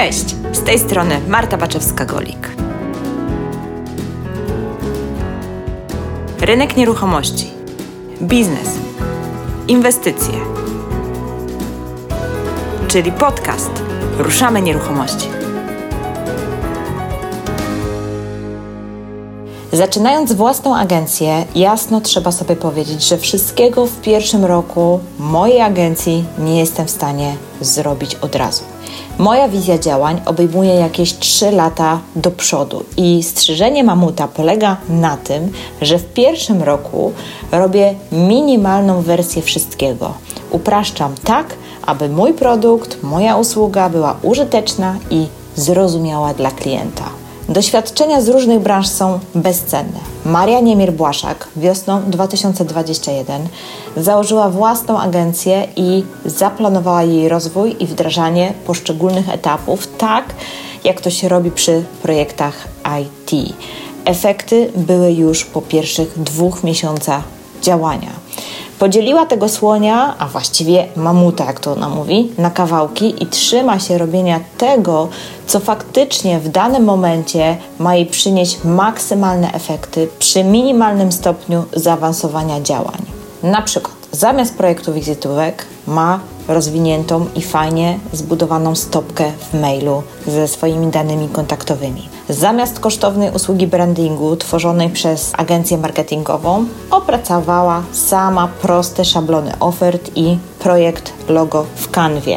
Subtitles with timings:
[0.00, 2.48] Cześć, z tej strony Marta Baczewska-Golik.
[6.40, 7.50] Rynek nieruchomości,
[8.22, 8.68] biznes,
[9.68, 10.34] inwestycje,
[12.88, 13.70] czyli podcast
[14.18, 15.28] Ruszamy Nieruchomości.
[19.72, 26.58] Zaczynając własną agencję, jasno trzeba sobie powiedzieć, że wszystkiego w pierwszym roku mojej agencji nie
[26.58, 28.79] jestem w stanie zrobić od razu.
[29.20, 35.52] Moja wizja działań obejmuje jakieś 3 lata do przodu i strzyżenie mamuta polega na tym,
[35.82, 37.12] że w pierwszym roku
[37.52, 40.14] robię minimalną wersję wszystkiego.
[40.50, 41.46] Upraszczam tak,
[41.86, 45.26] aby mój produkt, moja usługa była użyteczna i
[45.56, 47.19] zrozumiała dla klienta.
[47.50, 49.98] Doświadczenia z różnych branż są bezcenne.
[50.24, 53.48] Maria Niemir-Błaszak wiosną 2021
[53.96, 60.24] założyła własną agencję i zaplanowała jej rozwój i wdrażanie poszczególnych etapów, tak
[60.84, 62.68] jak to się robi przy projektach
[63.02, 63.54] IT.
[64.04, 68.10] Efekty były już po pierwszych dwóch miesiącach działania.
[68.78, 73.98] Podzieliła tego słonia, a właściwie mamuta, jak to ona mówi, na kawałki i trzyma się
[73.98, 75.08] robienia tego,
[75.46, 83.02] co faktycznie w danym momencie ma jej przynieść maksymalne efekty przy minimalnym stopniu zaawansowania działań.
[83.42, 90.86] Na przykład, zamiast projektu wizytówek ma rozwiniętą i fajnie zbudowaną stopkę w mailu ze swoimi
[90.86, 92.08] danymi kontaktowymi.
[92.30, 101.12] Zamiast kosztownej usługi brandingu tworzonej przez agencję marketingową, opracowała sama proste szablony ofert i projekt
[101.28, 102.36] logo w kanwie.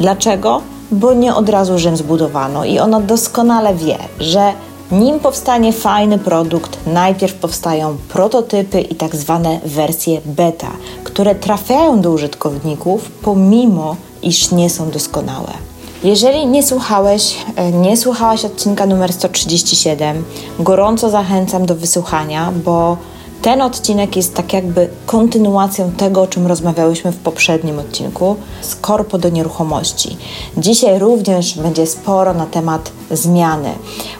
[0.00, 0.62] Dlaczego?
[0.90, 4.52] Bo nie od razu Rzym zbudowano i ona doskonale wie, że
[4.92, 10.70] nim powstanie fajny produkt, najpierw powstają prototypy i tak zwane wersje beta,
[11.04, 15.73] które trafiają do użytkowników pomimo iż nie są doskonałe.
[16.04, 20.24] Jeżeli nie słuchałeś, e, nie słuchałaś odcinka numer 137,
[20.58, 22.96] gorąco zachęcam do wysłuchania, bo
[23.42, 29.18] ten odcinek jest tak jakby kontynuacją tego, o czym rozmawiałyśmy w poprzednim odcinku z korpo
[29.18, 30.16] do nieruchomości.
[30.56, 33.70] Dzisiaj również będzie sporo na temat zmiany,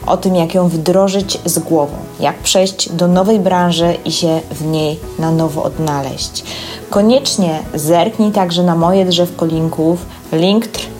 [0.07, 4.65] o tym, jak ją wdrożyć z głową, jak przejść do nowej branży i się w
[4.65, 6.43] niej na nowo odnaleźć.
[6.89, 10.94] Koniecznie zerknij także na moje drzewko linków linktr.ee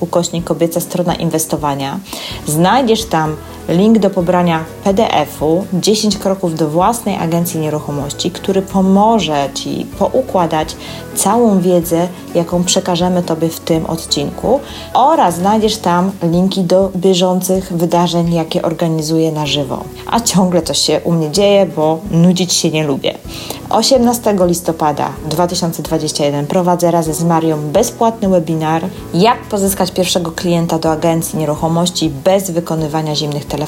[0.00, 1.98] ukośnik kobieca strona inwestowania.
[2.46, 3.36] Znajdziesz tam
[3.70, 10.76] link do pobrania PDF-u 10 kroków do własnej agencji nieruchomości, który pomoże Ci poukładać
[11.14, 14.60] całą wiedzę, jaką przekażemy Tobie w tym odcinku
[14.94, 19.84] oraz znajdziesz tam linki do bieżących wydarzeń, jakie organizuję na żywo.
[20.06, 23.14] A ciągle coś się u mnie dzieje, bo nudzić się nie lubię.
[23.70, 28.82] 18 listopada 2021 prowadzę razem z Marią bezpłatny webinar
[29.14, 33.59] Jak pozyskać pierwszego klienta do agencji nieruchomości bez wykonywania zimnych telefonów.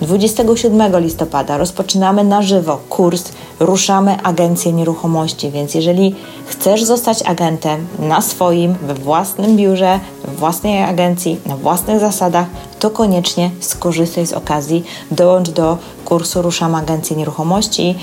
[0.00, 3.24] 27 listopada rozpoczynamy na żywo kurs
[3.60, 6.14] Ruszamy Agencję Nieruchomości, więc jeżeli
[6.46, 12.46] chcesz zostać agentem na swoim, we własnym biurze, we własnej agencji, na własnych zasadach,
[12.78, 17.94] to koniecznie skorzystaj z okazji, dołącz do kursu Ruszamy Agencję Nieruchomości,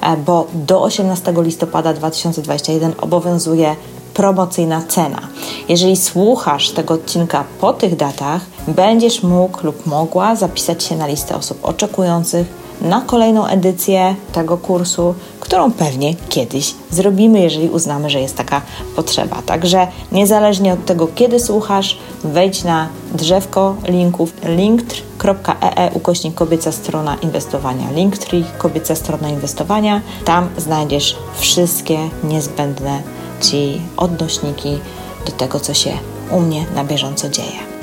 [0.00, 3.76] e, bo do 18 listopada 2021 obowiązuje
[4.16, 5.20] promocyjna cena.
[5.68, 11.36] Jeżeli słuchasz tego odcinka po tych datach, będziesz mógł lub mogła zapisać się na listę
[11.36, 18.36] osób oczekujących na kolejną edycję tego kursu, którą pewnie kiedyś zrobimy, jeżeli uznamy, że jest
[18.36, 18.62] taka
[18.96, 19.42] potrzeba.
[19.46, 27.90] Także niezależnie od tego, kiedy słuchasz, wejdź na drzewko linków linktr.ee ukośnik kobieca strona inwestowania.
[27.90, 30.00] Linktree kobieca strona inwestowania.
[30.24, 34.78] Tam znajdziesz wszystkie niezbędne Ci odnośniki
[35.26, 35.90] do tego, co się
[36.30, 37.76] u mnie na bieżąco dzieje.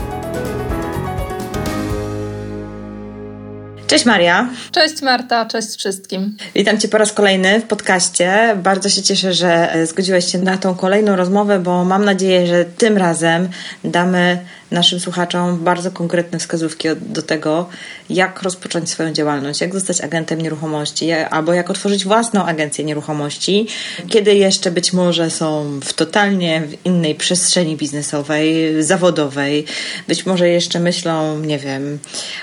[3.88, 4.50] Cześć Maria.
[4.72, 6.38] Cześć Marta, cześć wszystkim.
[6.56, 8.56] Witam Cię po raz kolejny w podcaście.
[8.64, 12.98] Bardzo się cieszę, że zgodziłaś się na tą kolejną rozmowę, bo mam nadzieję, że tym
[12.98, 13.50] razem
[13.84, 14.40] damy
[14.74, 17.70] naszym słuchaczom bardzo konkretne wskazówki do tego,
[18.10, 23.68] jak rozpocząć swoją działalność, jak zostać agentem nieruchomości, albo jak otworzyć własną agencję nieruchomości,
[24.10, 29.66] kiedy jeszcze być może są w totalnie innej przestrzeni biznesowej, zawodowej,
[30.08, 32.00] być może jeszcze myślą, nie wiem,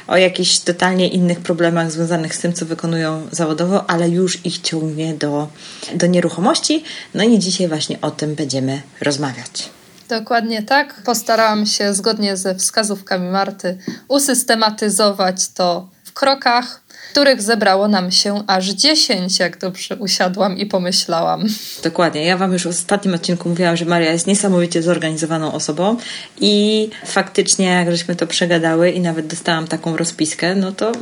[0.07, 5.15] o jakichś totalnie innych problemach związanych z tym, co wykonują zawodowo, ale już ich ciągnie
[5.15, 5.49] do,
[5.95, 6.85] do nieruchomości.
[7.15, 9.80] No i dzisiaj właśnie o tym będziemy rozmawiać.
[10.11, 10.95] Dokładnie tak.
[11.05, 13.79] Postarałam się zgodnie ze wskazówkami Marty
[14.09, 21.47] usystematyzować to w krokach, których zebrało nam się aż 10, jak dobrze usiadłam i pomyślałam.
[21.83, 22.25] Dokładnie.
[22.25, 25.97] Ja Wam już w ostatnim odcinku mówiłam, że Maria jest niesamowicie zorganizowaną osobą
[26.41, 30.93] i faktycznie, jak żeśmy to przegadały i nawet dostałam taką rozpiskę, no to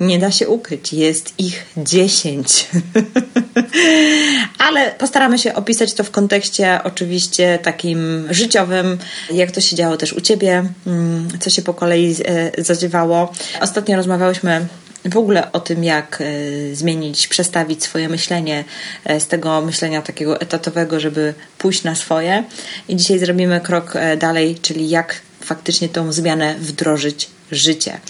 [0.00, 0.92] nie da się ukryć.
[0.92, 2.68] Jest ich 10.
[4.66, 8.98] Ale postaramy się opisać to w kontekście oczywiście takim życiowym,
[9.32, 13.32] jak to się działo też u Ciebie, mm, co się po kolei e, zadziewało.
[13.60, 14.66] Ostatnio rozmawiałyśmy
[15.04, 18.64] w ogóle o tym, jak e, zmienić, przestawić swoje myślenie
[19.04, 22.44] e, z tego myślenia takiego etatowego, żeby pójść na swoje.
[22.88, 28.00] I dzisiaj zrobimy krok dalej, czyli jak faktycznie tą zmianę wdrożyć życie.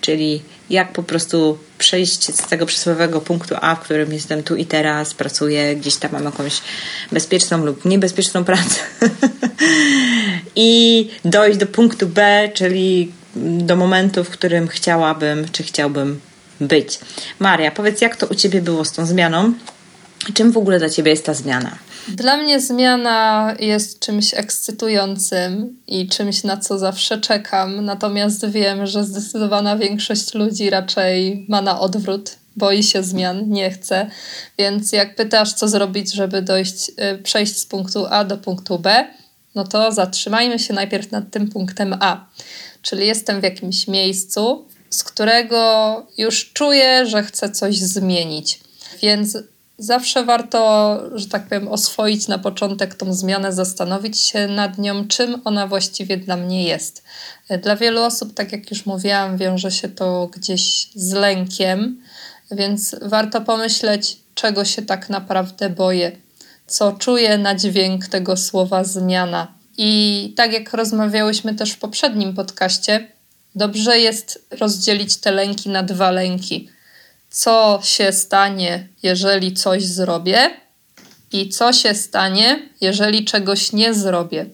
[0.00, 4.66] Czyli jak po prostu przejść z tego przysłowiowego punktu A, w którym jestem tu i
[4.66, 6.60] teraz, pracuję, gdzieś tam mam jakąś
[7.12, 8.80] bezpieczną lub niebezpieczną pracę
[10.56, 16.20] i dojść do punktu B, czyli do momentu, w którym chciałabym, czy chciałbym
[16.60, 16.98] być.
[17.38, 19.52] Maria, powiedz, jak to u Ciebie było z tą zmianą?
[20.34, 21.78] Czym w ogóle dla Ciebie jest ta zmiana?
[22.08, 27.84] Dla mnie zmiana jest czymś ekscytującym i czymś, na co zawsze czekam.
[27.84, 34.10] Natomiast wiem, że zdecydowana większość ludzi raczej ma na odwrót, boi się zmian, nie chce.
[34.58, 39.06] Więc jak pytasz, co zrobić, żeby dojść, y, przejść z punktu A do punktu B,
[39.54, 42.26] no to zatrzymajmy się najpierw nad tym punktem A.
[42.82, 48.60] Czyli jestem w jakimś miejscu, z którego już czuję, że chcę coś zmienić.
[49.02, 49.38] Więc
[49.80, 55.40] Zawsze warto, że tak powiem, oswoić na początek tą zmianę, zastanowić się nad nią, czym
[55.44, 57.04] ona właściwie dla mnie jest.
[57.62, 62.02] Dla wielu osób, tak jak już mówiłam, wiąże się to gdzieś z lękiem,
[62.50, 66.12] więc warto pomyśleć, czego się tak naprawdę boję,
[66.66, 69.54] co czuję na dźwięk tego słowa zmiana.
[69.76, 73.08] I tak jak rozmawiałyśmy też w poprzednim podcaście,
[73.54, 76.68] dobrze jest rozdzielić te lęki na dwa lęki
[77.30, 80.50] co się stanie, jeżeli coś zrobię,
[81.32, 84.46] i co się stanie, jeżeli czegoś nie zrobię.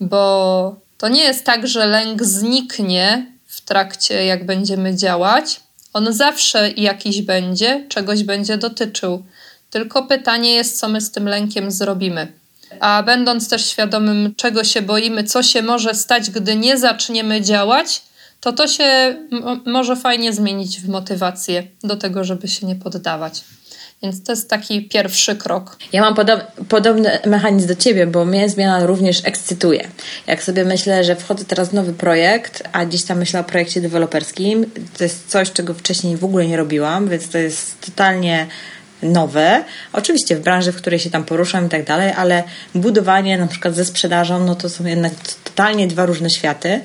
[0.00, 5.60] Bo to nie jest tak, że lęk zniknie w trakcie, jak będziemy działać.
[5.92, 9.24] On zawsze jakiś będzie, czegoś będzie dotyczył.
[9.70, 12.32] Tylko pytanie jest, co my z tym lękiem zrobimy.
[12.80, 18.02] A będąc też świadomym, czego się boimy, co się może stać, gdy nie zaczniemy działać,
[18.46, 19.16] to to się
[19.66, 23.44] może fajnie zmienić w motywację do tego, żeby się nie poddawać.
[24.02, 25.76] Więc to jest taki pierwszy krok.
[25.92, 29.88] Ja mam podob podobny mechanizm do ciebie, bo mnie zmiana również ekscytuje.
[30.26, 33.80] Jak sobie myślę, że wchodzę teraz w nowy projekt, a dziś tam myślę o projekcie
[33.80, 38.46] deweloperskim, to jest coś, czego wcześniej w ogóle nie robiłam, więc to jest totalnie
[39.02, 39.64] nowe.
[39.92, 42.44] Oczywiście w branży, w której się tam poruszam i tak dalej, ale
[42.74, 45.12] budowanie na przykład ze sprzedażą, no to są jednak
[45.44, 46.80] totalnie dwa różne światy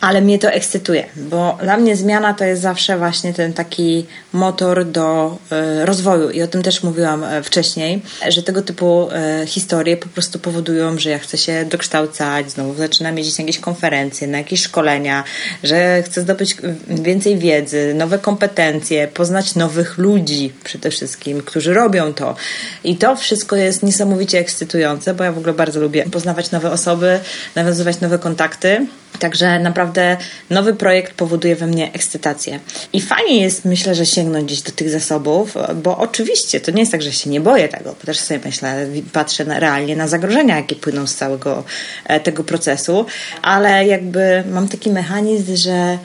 [0.00, 4.84] ale mnie to ekscytuje, bo dla mnie zmiana to jest zawsze właśnie ten taki motor
[4.86, 5.38] do
[5.82, 9.08] y, rozwoju i o tym też mówiłam e, wcześniej, że tego typu
[9.42, 13.58] y, historie po prostu powodują, że ja chcę się dokształcać, znowu zaczynam jeździć na jakieś
[13.58, 15.24] konferencje, na jakieś szkolenia,
[15.62, 16.56] że chcę zdobyć
[16.88, 22.36] więcej wiedzy, nowe kompetencje, poznać nowych ludzi przede wszystkim, którzy robią to.
[22.84, 27.20] I to wszystko jest niesamowicie ekscytujące, bo ja w ogóle bardzo lubię poznawać nowe osoby,
[27.54, 28.86] nawiązywać nowe kontakty.
[29.18, 30.16] Także naprawdę
[30.50, 32.60] nowy projekt powoduje we mnie ekscytację.
[32.92, 36.92] I fajnie jest, myślę, że sięgnąć gdzieś do tych zasobów, bo oczywiście to nie jest
[36.92, 40.56] tak, że się nie boję tego, bo też sobie myślę, patrzę na, realnie na zagrożenia,
[40.56, 41.64] jakie płyną z całego
[42.04, 43.06] e, tego procesu,
[43.42, 45.98] ale jakby mam taki mechanizm, że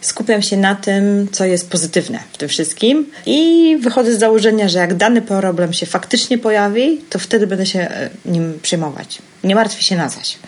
[0.00, 4.78] skupiam się na tym, co jest pozytywne w tym wszystkim i wychodzę z założenia, że
[4.78, 9.18] jak dany problem się faktycznie pojawi, to wtedy będę się e, nim przejmować.
[9.44, 10.38] Nie martwię się na zaś.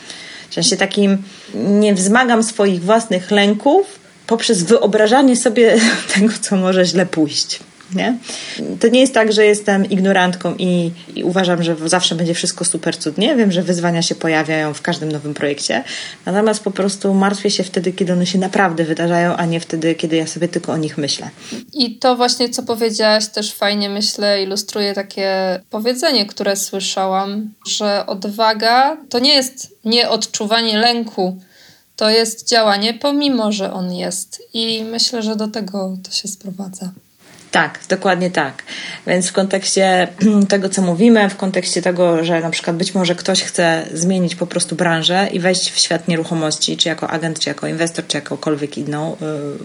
[0.54, 1.23] W sensie takim
[1.54, 3.87] nie wzmagam swoich własnych lęków
[4.26, 5.80] poprzez wyobrażanie sobie
[6.14, 7.61] tego, co może źle pójść.
[7.94, 8.18] Nie?
[8.80, 12.98] To nie jest tak, że jestem ignorantką i, i, uważam, że zawsze będzie wszystko super
[12.98, 13.36] cudnie.
[13.36, 15.84] Wiem, że wyzwania się pojawiają w każdym nowym projekcie,
[16.26, 20.16] natomiast po prostu martwię się wtedy, kiedy one się naprawdę wydarzają, a nie wtedy, kiedy
[20.16, 21.30] ja sobie tylko o nich myślę.
[21.72, 28.96] I to właśnie, co powiedziałaś, też fajnie myślę, ilustruje takie powiedzenie, które słyszałam, że odwaga
[29.08, 31.40] to nie jest nieodczuwanie lęku,
[31.96, 34.42] to jest działanie pomimo, że on jest.
[34.54, 36.92] I myślę, że do tego to się sprowadza.
[37.54, 38.62] Tak, dokładnie tak.
[39.06, 40.08] Więc w kontekście
[40.49, 44.46] tego, co mówimy, w kontekście tego, że na przykład być może ktoś chce zmienić po
[44.46, 48.78] prostu branżę i wejść w świat nieruchomości, czy jako agent, czy jako inwestor, czy jakąkolwiek
[48.78, 49.16] inną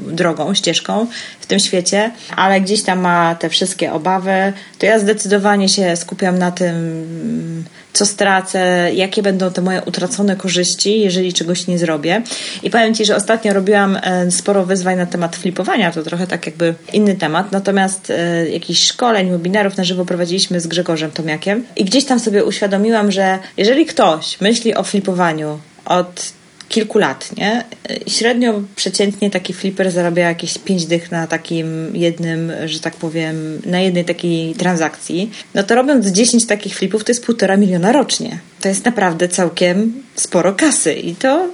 [0.10, 1.08] y, drogą, ścieżką
[1.40, 6.38] w tym świecie, ale gdzieś tam ma te wszystkie obawy, to ja zdecydowanie się skupiam
[6.38, 12.22] na tym, co stracę, jakie będą te moje utracone korzyści, jeżeli czegoś nie zrobię.
[12.64, 16.46] I powiem Ci, że ostatnio robiłam e, sporo wyzwań na temat flipowania, to trochę tak
[16.46, 21.86] jakby inny temat, natomiast e, jakichś szkoleń, webinarów na żywo prowadziliśmy z Grzegorzem Tomiakiem i
[21.86, 27.64] gdzieś tam sobie uświadomiłam, że jeżeli ktoś myśli o flipowaniu od kilku lat, nie?
[28.08, 33.80] Średnio przeciętnie taki flipper zarabia jakieś 5 dych na takim jednym, że tak powiem, na
[33.80, 35.32] jednej takiej transakcji.
[35.56, 38.40] No to robiąc 10 takich flipów, to jest półtora miliona rocznie.
[38.62, 41.48] To jest naprawdę całkiem sporo kasy i to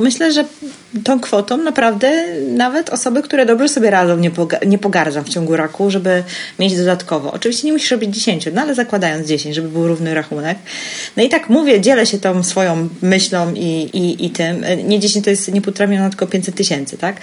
[0.00, 0.44] myślę, że
[1.04, 4.78] tą kwotą naprawdę nawet osoby, które dobrze sobie radzą, nie, poga- nie
[5.24, 6.22] w ciągu roku, żeby
[6.58, 7.32] mieć dodatkowo.
[7.32, 10.58] Oczywiście nie musisz robić 10, no ale zakładając 10, żeby był równy rachunek.
[11.16, 14.64] No i tak mówię, dzielę się tą swoją myślą i, i, i tym.
[14.84, 17.16] Nie 10 to jest nie półtora miliona, tylko 500 tysięcy, tak?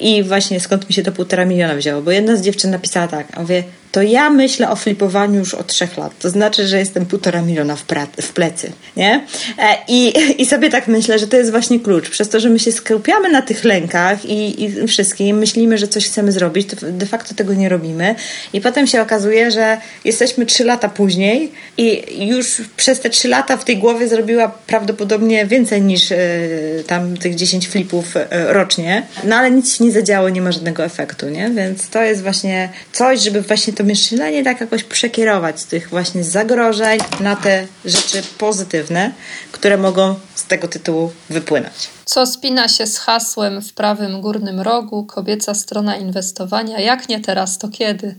[0.00, 2.02] I właśnie skąd mi się to półtora miliona wzięło?
[2.02, 3.62] Bo jedna z dziewczyn napisała tak, mówię,
[3.94, 6.18] to ja myślę o flipowaniu już od trzech lat.
[6.18, 9.26] To znaczy, że jestem półtora miliona w, pra- w plecy, nie?
[9.58, 12.10] E, I, I sobie tak myślę, że to jest właśnie klucz.
[12.10, 16.06] Przez to, że my się skupiamy na tych lękach i, i wszystkim, myślimy, że coś
[16.06, 18.14] chcemy zrobić, to de facto tego nie robimy.
[18.52, 23.56] I potem się okazuje, że jesteśmy trzy lata później i już przez te trzy lata
[23.56, 29.02] w tej głowie zrobiła prawdopodobnie więcej niż y, tam tych 10 flipów y, rocznie.
[29.24, 31.50] No ale nic się nie zadziało, nie ma żadnego efektu, nie?
[31.50, 36.24] Więc to jest właśnie coś, żeby właśnie to myślenie tak jakoś przekierować z tych właśnie
[36.24, 39.12] zagrożeń na te rzeczy pozytywne,
[39.52, 45.04] które mogą z tego tytułu wypłynąć co spina się z hasłem w prawym górnym rogu,
[45.04, 46.80] kobieca strona inwestowania.
[46.80, 48.14] Jak nie teraz, to kiedy?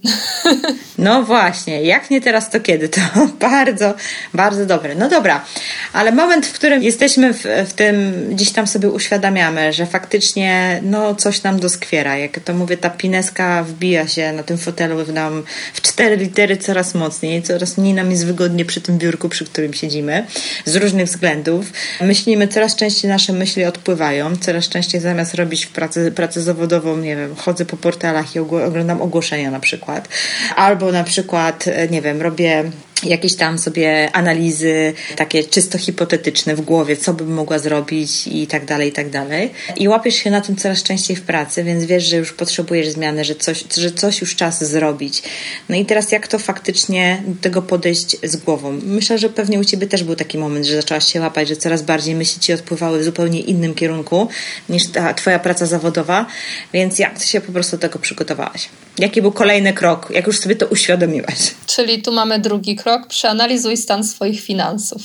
[0.98, 2.89] No właśnie, jak nie teraz, to kiedy?
[2.89, 3.01] To
[3.50, 3.93] bardzo,
[4.34, 4.95] bardzo dobre.
[4.95, 5.45] No dobra,
[5.93, 11.15] ale moment, w którym jesteśmy w, w tym, gdzieś tam sobie uświadamiamy, że faktycznie no,
[11.15, 12.17] coś nam doskwiera.
[12.17, 15.43] Jak to mówię, ta pineska wbija się na tym fotelu w nam
[15.74, 19.74] w cztery litery coraz mocniej, coraz mniej nam jest wygodnie przy tym biurku, przy którym
[19.74, 20.25] siedzimy,
[20.65, 21.65] z różnych względów.
[22.05, 24.38] Myślimy coraz częściej nasze myśli odpływają.
[24.38, 29.51] Coraz częściej zamiast robić pracę, pracę zawodową, nie wiem, chodzę po portalach i oglądam ogłoszenia
[29.51, 30.09] na przykład.
[30.55, 32.63] Albo na przykład, e, nie wiem, robię
[33.04, 38.66] jakieś tam sobie analizy takie czysto hipotetyczne w głowie, co bym mogła zrobić i tak
[38.66, 39.52] dalej, i tak dalej.
[39.75, 43.25] I łapiesz się na tym coraz częściej w pracy, więc wiesz, że już potrzebujesz zmiany,
[43.25, 45.24] że coś, że coś już czas zrobić.
[45.70, 48.80] No i teraz jak to faktycznie do tego podejść z głową?
[48.84, 51.82] Myślę, że pewnie u Ciebie też był taki moment, że zaczęłaś się łapać, że coraz
[51.82, 54.28] bardziej myśli Ci odpływały w zupełnie innym kierunku
[54.70, 56.25] niż ta Twoja praca zawodowa,
[56.74, 58.70] więc jak Ty się po prostu do tego przygotowałaś?
[59.00, 61.56] Jaki był kolejny krok, jak już sobie to uświadomiłaś?
[61.66, 65.01] Czyli tu mamy drugi krok, przeanalizuj stan swoich finansów.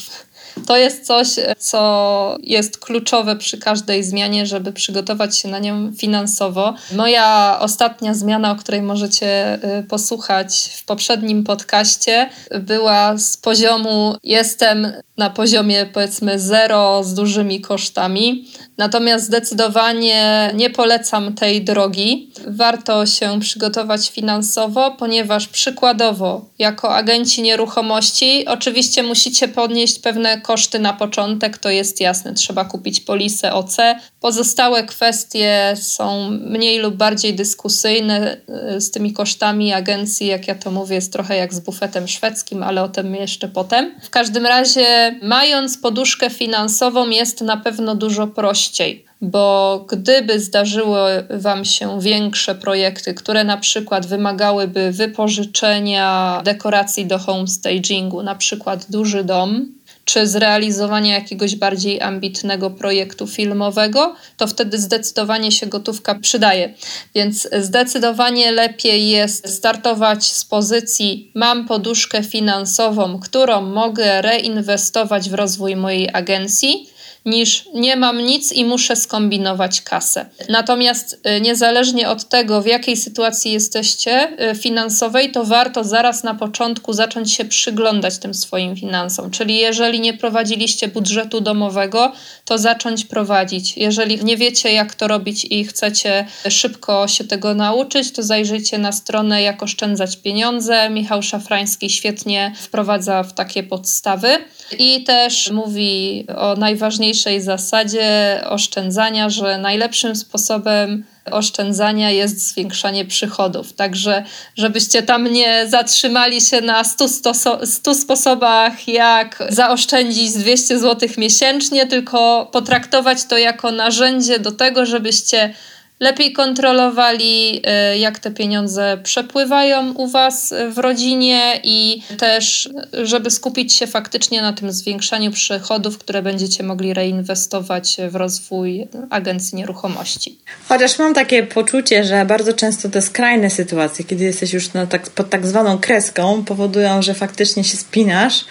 [0.67, 6.75] To jest coś, co jest kluczowe przy każdej zmianie, żeby przygotować się na nią finansowo.
[6.93, 14.93] Moja ostatnia zmiana, o której możecie y, posłuchać w poprzednim podcaście, była z poziomu jestem
[15.21, 18.45] na poziomie powiedzmy zero z dużymi kosztami.
[18.79, 22.31] Natomiast zdecydowanie nie polecam tej drogi.
[22.47, 30.93] Warto się przygotować finansowo, ponieważ przykładowo, jako agenci nieruchomości, oczywiście musicie podnieść pewne koszty na
[30.93, 33.77] początek, to jest jasne, trzeba kupić polisę OC.
[34.21, 38.37] Pozostałe kwestie są mniej lub bardziej dyskusyjne
[38.77, 42.63] y, z tymi kosztami agencji, jak ja to mówię, jest trochę jak z bufetem szwedzkim,
[42.63, 43.95] ale o tym jeszcze potem.
[44.03, 51.65] W każdym razie, mając poduszkę finansową, jest na pewno dużo prościej bo gdyby zdarzyły Wam
[51.65, 59.73] się większe projekty, które na przykład wymagałyby wypożyczenia dekoracji do homestagingu, na przykład duży dom,
[60.11, 66.75] czy zrealizowania jakiegoś bardziej ambitnego projektu filmowego, to wtedy zdecydowanie się gotówka przydaje.
[67.15, 75.77] Więc zdecydowanie lepiej jest startować z pozycji: mam poduszkę finansową, którą mogę reinwestować w rozwój
[75.77, 76.91] mojej agencji
[77.25, 80.27] niż nie mam nic i muszę skombinować kasę.
[80.49, 86.35] Natomiast y, niezależnie od tego, w jakiej sytuacji jesteście y, finansowej, to warto zaraz na
[86.35, 89.31] początku zacząć się przyglądać tym swoim finansom.
[89.31, 92.13] Czyli jeżeli nie prowadziliście budżetu domowego,
[92.45, 93.77] to zacząć prowadzić.
[93.77, 98.93] Jeżeli nie wiecie, jak to robić i chcecie szybko się tego nauczyć, to zajrzyjcie na
[98.93, 100.91] stronę Jak oszczędzać pieniądze.
[100.91, 104.39] Michał Szafrański świetnie wprowadza w takie podstawy
[104.79, 113.73] i też mówi o najważniejszej zasadzie oszczędzania, że najlepszym sposobem oszczędzania jest zwiększanie przychodów.
[113.73, 114.25] Także,
[114.57, 121.87] żebyście tam nie zatrzymali się na 100, 100, 100 sposobach, jak zaoszczędzić 200 zł miesięcznie,
[121.87, 125.55] tylko potraktować to jako narzędzie do tego, żebyście
[126.01, 127.63] lepiej kontrolowali,
[127.95, 134.43] y, jak te pieniądze przepływają u Was w rodzinie i też, żeby skupić się faktycznie
[134.43, 140.39] na tym zwiększaniu przychodów, które będziecie mogli reinwestować w rozwój agencji nieruchomości.
[140.69, 145.11] Chociaż mam takie poczucie, że bardzo często te skrajne sytuacje, kiedy jesteś już na tak,
[145.11, 148.45] pod tak zwaną kreską, powodują, że faktycznie się spinasz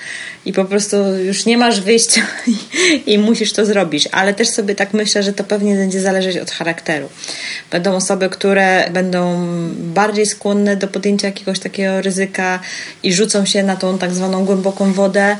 [0.45, 4.09] i po prostu już nie masz wyjścia i, i musisz to zrobić.
[4.11, 7.09] Ale też sobie tak myślę, że to pewnie będzie zależeć od charakteru.
[7.71, 12.59] Będą osoby, które będą bardziej skłonne do podjęcia jakiegoś takiego ryzyka
[13.03, 15.37] i rzucą się na tą tak zwaną głęboką wodę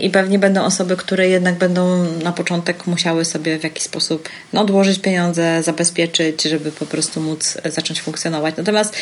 [0.00, 4.60] i pewnie będą osoby, które jednak będą na początek musiały sobie w jakiś sposób no,
[4.60, 8.54] odłożyć pieniądze, zabezpieczyć, żeby po prostu móc zacząć funkcjonować.
[8.56, 8.94] Natomiast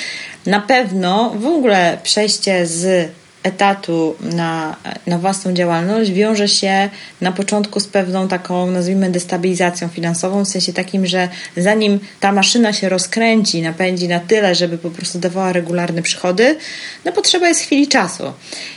[0.47, 3.11] na pewno w ogóle przejście z
[3.43, 10.45] etatu na, na własną działalność wiąże się na początku z pewną taką, nazwijmy, destabilizacją finansową,
[10.45, 15.19] w sensie takim, że zanim ta maszyna się rozkręci, napędzi na tyle, żeby po prostu
[15.19, 16.57] dawała regularne przychody,
[17.05, 18.33] no potrzeba jest chwili czasu.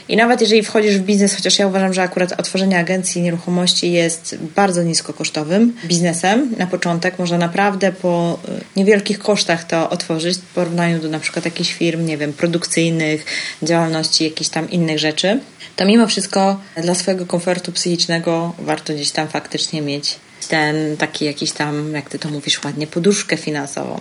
[0.08, 4.36] I nawet jeżeli wchodzisz w biznes, chociaż ja uważam, że akurat otworzenie agencji nieruchomości jest
[4.56, 10.98] bardzo niskokosztowym biznesem na początek, można naprawdę po y, niewielkich kosztach to otworzyć w porównaniu
[10.98, 13.24] do na przykład jakichś firm, nie wiem, produkcyjnych,
[13.62, 15.40] działalności jakichś tam innych rzeczy,
[15.76, 20.16] to mimo wszystko dla swojego komfortu psychicznego warto gdzieś tam faktycznie mieć
[20.48, 24.00] ten taki jakiś tam, jak ty to mówisz ładnie, poduszkę finansową.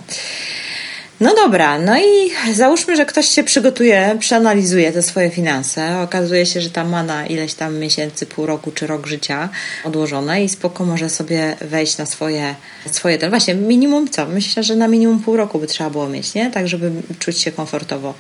[1.20, 6.00] No dobra, no i załóżmy, że ktoś się przygotuje, przeanalizuje te swoje finanse.
[6.00, 9.50] Okazuje się, że tam ma na ileś tam miesięcy, pół roku czy rok życia
[9.84, 12.56] odłożone i spoko może sobie wejść na swoje,
[12.92, 14.26] swoje ten właśnie minimum co?
[14.26, 16.52] Myślę, że na minimum pół roku by trzeba było mieć, nie?
[16.52, 18.14] Tak, żeby czuć się komfortowo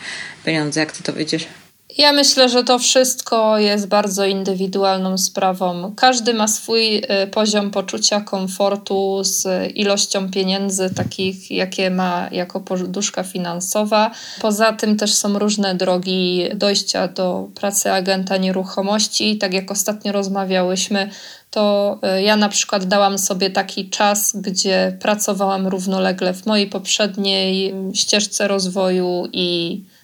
[0.45, 0.79] pieniądze.
[0.79, 1.47] Jak ty to widzisz?
[1.97, 5.93] Ja myślę, że to wszystko jest bardzo indywidualną sprawą.
[5.95, 13.23] Każdy ma swój y, poziom poczucia komfortu z ilością pieniędzy, takich jakie ma jako poduszka
[13.23, 14.11] finansowa.
[14.41, 19.37] Poza tym też są różne drogi dojścia do pracy agenta nieruchomości.
[19.37, 21.09] Tak jak ostatnio rozmawiałyśmy,
[21.51, 27.73] to y, ja na przykład dałam sobie taki czas, gdzie pracowałam równolegle w mojej poprzedniej
[27.93, 29.94] ścieżce rozwoju i Y,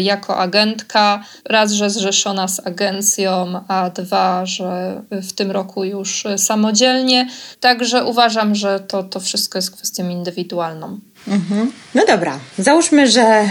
[0.00, 1.24] jako agentka.
[1.44, 7.28] Raz, że zrzeszona z agencją, a dwa, że w tym roku już samodzielnie.
[7.60, 10.98] Także uważam, że to, to wszystko jest kwestią indywidualną.
[11.28, 11.72] Mhm.
[11.94, 13.48] No dobra, załóżmy, że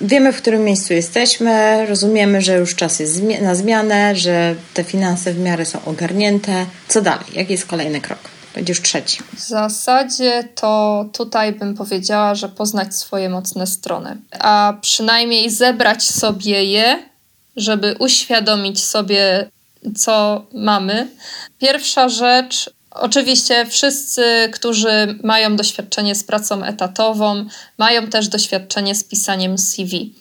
[0.00, 5.32] wiemy, w którym miejscu jesteśmy, rozumiemy, że już czas jest na zmianę, że te finanse
[5.32, 6.66] w miarę są ogarnięte.
[6.88, 7.26] Co dalej?
[7.32, 8.37] Jaki jest kolejny krok?
[8.54, 9.18] Będziesz trzeci.
[9.36, 16.64] W zasadzie to tutaj bym powiedziała, że poznać swoje mocne strony, a przynajmniej zebrać sobie
[16.64, 17.02] je,
[17.56, 19.50] żeby uświadomić sobie,
[19.96, 21.08] co mamy.
[21.58, 27.44] Pierwsza rzecz, Oczywiście wszyscy, którzy mają doświadczenie z pracą etatową,
[27.78, 30.14] mają też doświadczenie z pisaniem CV.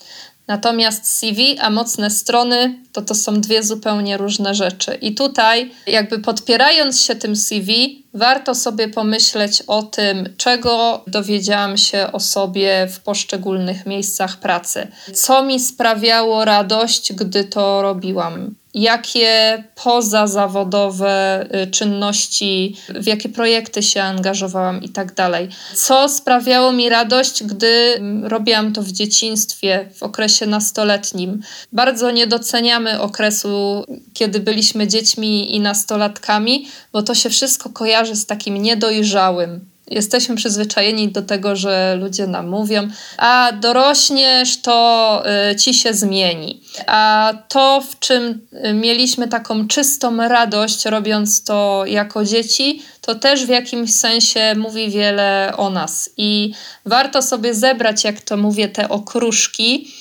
[0.48, 4.98] Natomiast CV, a mocne strony to to są dwie zupełnie różne rzeczy.
[5.02, 12.12] I tutaj, jakby podpierając się tym CV, warto sobie pomyśleć o tym, czego dowiedziałam się
[12.12, 14.88] o sobie w poszczególnych miejscach pracy.
[15.14, 24.04] Co mi sprawiało radość, gdy to robiłam jakie pozazawodowe y, czynności, w jakie projekty się
[24.04, 25.50] angażowałam i tak dalej.
[25.76, 31.42] Co sprawiało mi radość, gdy mm, robiłam to w dzieciństwie, w okresie nastoletnim.
[31.74, 38.26] Bardzo nie doceniamy okresu, kiedy byliśmy dziećmi i nastolatkami, bo to się wszystko kojarzy z
[38.26, 45.74] takim niedojrzałym Jesteśmy przyzwyczajeni do tego, że ludzie nam mówią, a dorośniesz, to y, ci
[45.74, 46.62] się zmieni.
[46.88, 53.46] A to, w czym y, mieliśmy taką czystą radość, robiąc to jako dzieci, to też
[53.46, 56.10] w jakimś sensie mówi wiele o nas.
[56.18, 56.54] I
[56.86, 59.92] warto sobie zebrać, jak to mówię, te okruszki,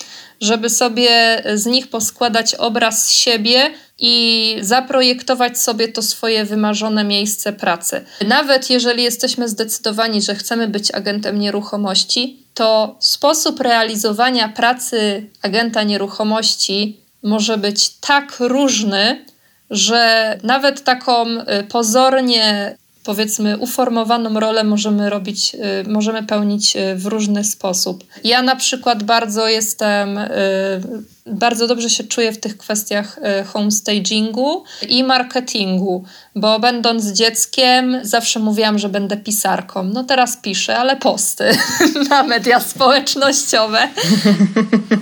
[0.41, 8.05] żeby sobie z nich poskładać obraz siebie i zaprojektować sobie to swoje wymarzone miejsce pracy.
[8.27, 16.97] Nawet jeżeli jesteśmy zdecydowani, że chcemy być agentem nieruchomości, to sposób realizowania pracy agenta nieruchomości
[17.23, 19.25] może być tak różny,
[19.69, 27.05] że nawet taką y, pozornie powiedzmy uformowaną rolę możemy robić, y, możemy pełnić y, w
[27.05, 28.03] różny sposób.
[28.23, 30.19] Ja na przykład bardzo jestem
[31.27, 36.03] bardzo dobrze się czuję w tych kwestiach e, homestagingu i marketingu,
[36.35, 39.83] bo będąc dzieckiem zawsze mówiłam, że będę pisarką.
[39.83, 41.57] No teraz piszę, ale posty
[42.09, 43.87] na media społecznościowe.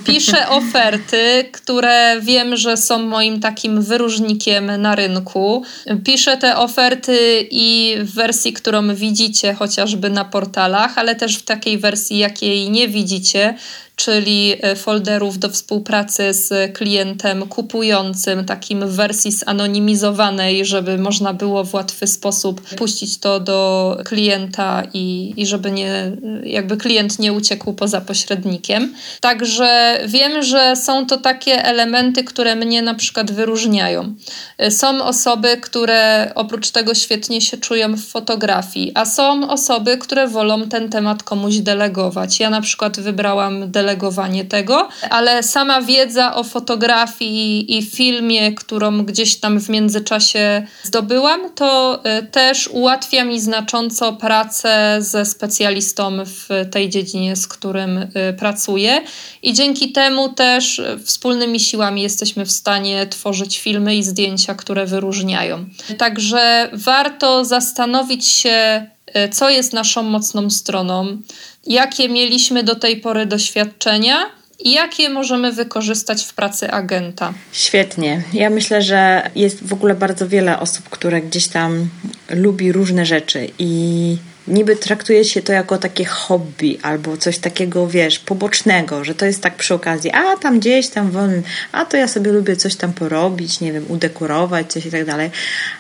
[0.06, 5.64] Piszę oferty, które wiem, że są moim takim wyróżnikiem na rynku.
[6.04, 11.78] Piszę te oferty i w wersji, którą widzicie chociażby na portalach, ale też w takiej
[11.78, 13.56] wersji, jakiej nie widzicie,
[13.96, 21.64] czyli e, folderów do współpracy z klientem kupującym, takim w wersji zanonimizowanej, żeby można było
[21.64, 26.12] w łatwy sposób puścić to do klienta i, i żeby nie,
[26.44, 28.94] jakby klient nie uciekł poza pośrednikiem.
[29.22, 34.16] Także wiem, że są to takie elementy, które mnie na przykład wyróżniają.
[34.58, 40.28] E, są osoby, które oprócz tego świetnie się czują w fotografii, a są osoby, które
[40.28, 42.40] wolą ten temat komuś delegować.
[42.40, 49.06] Ja na przykład wybrałam delegację delegowanie tego, ale sama wiedza o fotografii i filmie, którą
[49.06, 56.48] gdzieś tam w międzyczasie zdobyłam, to e, też ułatwia mi znacząco pracę ze specjalistą w
[56.72, 59.02] tej dziedzinie, z którym e, pracuję.
[59.44, 65.66] I dzięki temu też wspólnymi siłami jesteśmy w stanie tworzyć filmy i zdjęcia, które wyróżniają.
[65.98, 68.86] Także warto zastanowić się,
[69.32, 71.18] co jest naszą mocną stroną,
[71.66, 74.26] jakie mieliśmy do tej pory doświadczenia
[74.60, 77.34] i jakie możemy wykorzystać w pracy agenta.
[77.52, 78.24] Świetnie.
[78.34, 81.90] Ja myślę, że jest w ogóle bardzo wiele osób, które gdzieś tam
[82.30, 88.20] lubi różne rzeczy i niby traktuje się to jako takie hobby albo coś takiego, wiesz,
[88.20, 92.08] pobocznego, że to jest tak przy okazji, a tam gdzieś tam wolny, a to ja
[92.08, 95.32] sobie lubię coś tam porobić, nie wiem, udekorować, coś i tak dalej.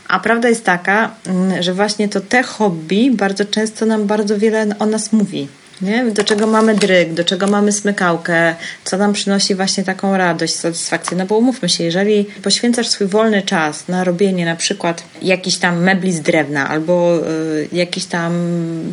[0.07, 4.65] A prawda jest taka, mm, że właśnie to te hobby bardzo często nam bardzo wiele
[4.79, 5.47] o nas mówi.
[5.81, 6.05] Nie?
[6.05, 11.17] Do czego mamy dryg, do czego mamy smykałkę, co nam przynosi właśnie taką radość, satysfakcję.
[11.17, 15.83] No bo umówmy się, jeżeli poświęcasz swój wolny czas na robienie na przykład jakichś tam
[15.83, 18.33] mebli z drewna albo y, jakichś tam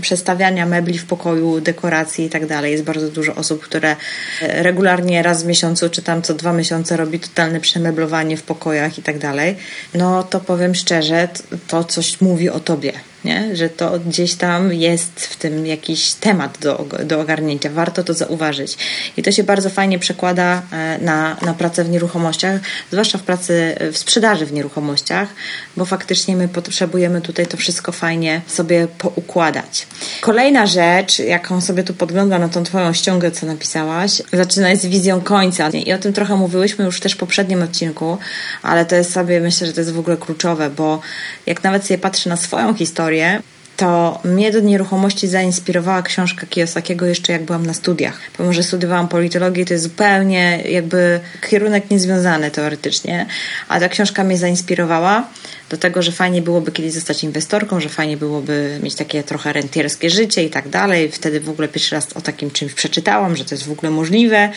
[0.00, 2.72] przestawiania mebli w pokoju, dekoracji i tak dalej.
[2.72, 3.96] Jest bardzo dużo osób, które
[4.42, 8.98] e, regularnie raz w miesiącu czy tam co dwa miesiące robi totalne przemeblowanie w pokojach
[8.98, 9.56] i tak dalej.
[9.94, 11.28] No to powiem szczerze,
[11.68, 12.92] to coś mówi o tobie
[13.24, 13.56] nie?
[13.56, 17.70] że to gdzieś tam jest w tym jakiś temat do, do ogarnięcia.
[17.70, 18.76] Warto to zauważyć.
[19.16, 23.76] I to się bardzo fajnie przekłada e, na, na pracę w nieruchomościach, zwłaszcza w pracy
[23.92, 25.28] w sprzedaży w nieruchomościach,
[25.76, 29.87] bo faktycznie my potrzebujemy tutaj to wszystko fajnie sobie poukładać.
[30.20, 35.20] Kolejna rzecz, jaką sobie tu podglądam na tą Twoją ściągę, co napisałaś, zaczyna z wizją
[35.20, 35.68] końca.
[35.68, 38.18] I o tym trochę mówiłyśmy już też w poprzednim odcinku,
[38.62, 41.00] ale to jest sobie, myślę, że to jest w ogóle kluczowe, bo
[41.46, 43.42] jak nawet sobie patrzę na swoją historię, historię,
[43.77, 48.20] to mnie do nieruchomości zainspirowała książka Kiyosakiego jeszcze jak byłam na studiach.
[48.37, 51.20] Pomimo, że studiowałam politologię, to jest zupełnie jakby
[51.51, 53.27] kierunek niezwiązany teoretycznie,
[53.68, 55.29] a ta książka mnie zainspirowała
[55.72, 60.11] do tego, że fajnie byłoby kiedyś zostać inwestorką, że fajnie byłoby mieć takie trochę rentierskie
[60.11, 61.11] życie i tak dalej.
[61.12, 64.50] Wtedy w ogóle pierwszy raz o takim czymś przeczytałam, że to jest w ogóle możliwe,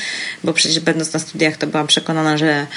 [0.44, 2.68] bo przecież będąc na studiach to byłam przekonana, że,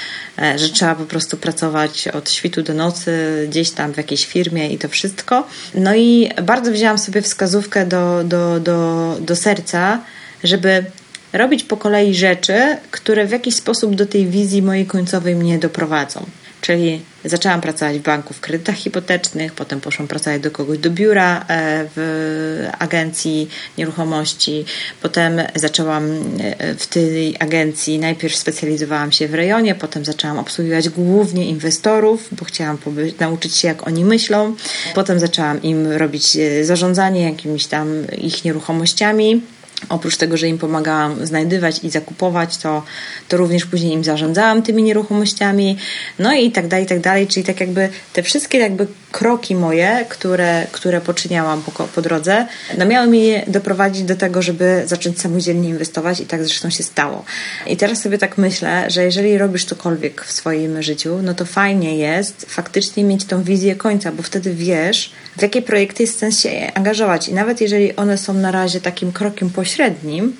[0.41, 3.11] e, że trzeba po prostu pracować od świtu do nocy
[3.49, 5.47] gdzieś tam w jakiejś firmie i to wszystko.
[5.73, 10.01] No i bardzo wzięłam sobie wskazówkę do, do, do, do serca,
[10.43, 10.85] żeby
[11.33, 16.25] robić po kolei rzeczy, które w jakiś sposób do tej wizji mojej końcowej mnie doprowadzą.
[16.61, 21.45] Czyli zaczęłam pracować w banku w kredytach hipotecznych, potem poszłam pracować do kogoś do biura
[21.47, 24.65] e, w agencji nieruchomości,
[25.01, 31.45] potem zaczęłam e, w tej agencji, najpierw specjalizowałam się w rejonie, potem zaczęłam obsługiwać głównie
[31.49, 32.77] inwestorów, bo chciałam
[33.19, 34.55] nauczyć się jak oni myślą,
[34.95, 39.41] potem zaczęłam im robić e, zarządzanie jakimiś tam ich nieruchomościami
[39.89, 42.83] Oprócz tego, że im pomagałam znajdywać i zakupować, to,
[43.27, 45.77] to również później im zarządzałam tymi nieruchomościami,
[46.19, 47.27] no i tak dalej, i tak dalej.
[47.27, 52.85] Czyli tak jakby te wszystkie jakby kroki moje, które, które poczyniałam po, po drodze, no
[52.85, 57.25] miały mnie doprowadzić do tego, żeby zacząć samodzielnie inwestować i tak zresztą się stało.
[57.67, 61.97] I teraz sobie tak myślę, że jeżeli robisz cokolwiek w swoim życiu, no to fajnie
[61.97, 66.71] jest faktycznie mieć tą wizję końca, bo wtedy wiesz, w jakie projekty jest sens się
[66.73, 67.27] angażować.
[67.27, 70.35] I nawet jeżeli one są na razie takim krokiem pośrednim,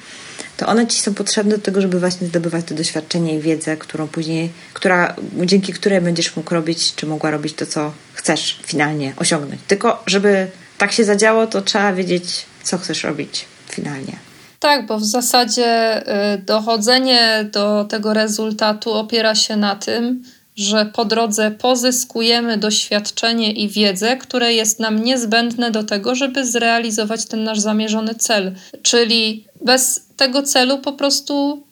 [0.58, 4.08] to one ci są potrzebne do tego, żeby właśnie zdobywać to doświadczenie i wiedzę, którą
[4.08, 5.16] później, która,
[5.46, 9.62] dzięki której będziesz mógł robić, czy mogła robić to, co chcesz finalnie osiągnąć.
[9.68, 14.16] Tylko, żeby tak się zadziało, to trzeba wiedzieć, co chcesz robić finalnie.
[14.60, 16.02] Tak, bo w zasadzie
[16.36, 20.24] y, dochodzenie do tego rezultatu opiera się na tym,
[20.60, 27.26] że po drodze pozyskujemy doświadczenie i wiedzę, które jest nam niezbędne do tego, żeby zrealizować
[27.26, 28.56] ten nasz zamierzony cel.
[28.82, 31.64] Czyli bez tego celu po prostu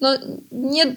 [0.00, 0.08] no,
[0.52, 0.96] nie y,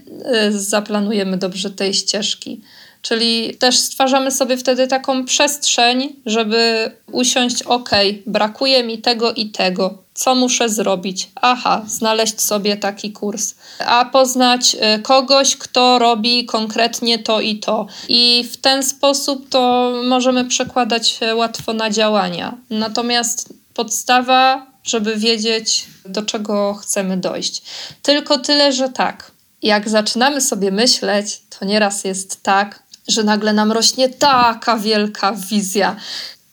[0.52, 2.62] zaplanujemy dobrze tej ścieżki.
[3.04, 7.90] Czyli też stwarzamy sobie wtedy taką przestrzeń, żeby usiąść, ok,
[8.26, 9.98] brakuje mi tego i tego.
[10.14, 11.30] Co muszę zrobić?
[11.36, 13.56] Aha, znaleźć sobie taki kurs.
[13.80, 17.88] A poznać y, kogoś, kto robi konkretnie to i to.
[18.08, 22.58] I w ten sposób to możemy przekładać łatwo na działania.
[22.70, 27.62] Natomiast podstawa, żeby wiedzieć, do czego chcemy dojść.
[28.02, 29.32] Tylko tyle, że tak.
[29.62, 35.96] Jak zaczynamy sobie myśleć, to nieraz jest tak, że nagle nam rośnie taka wielka wizja.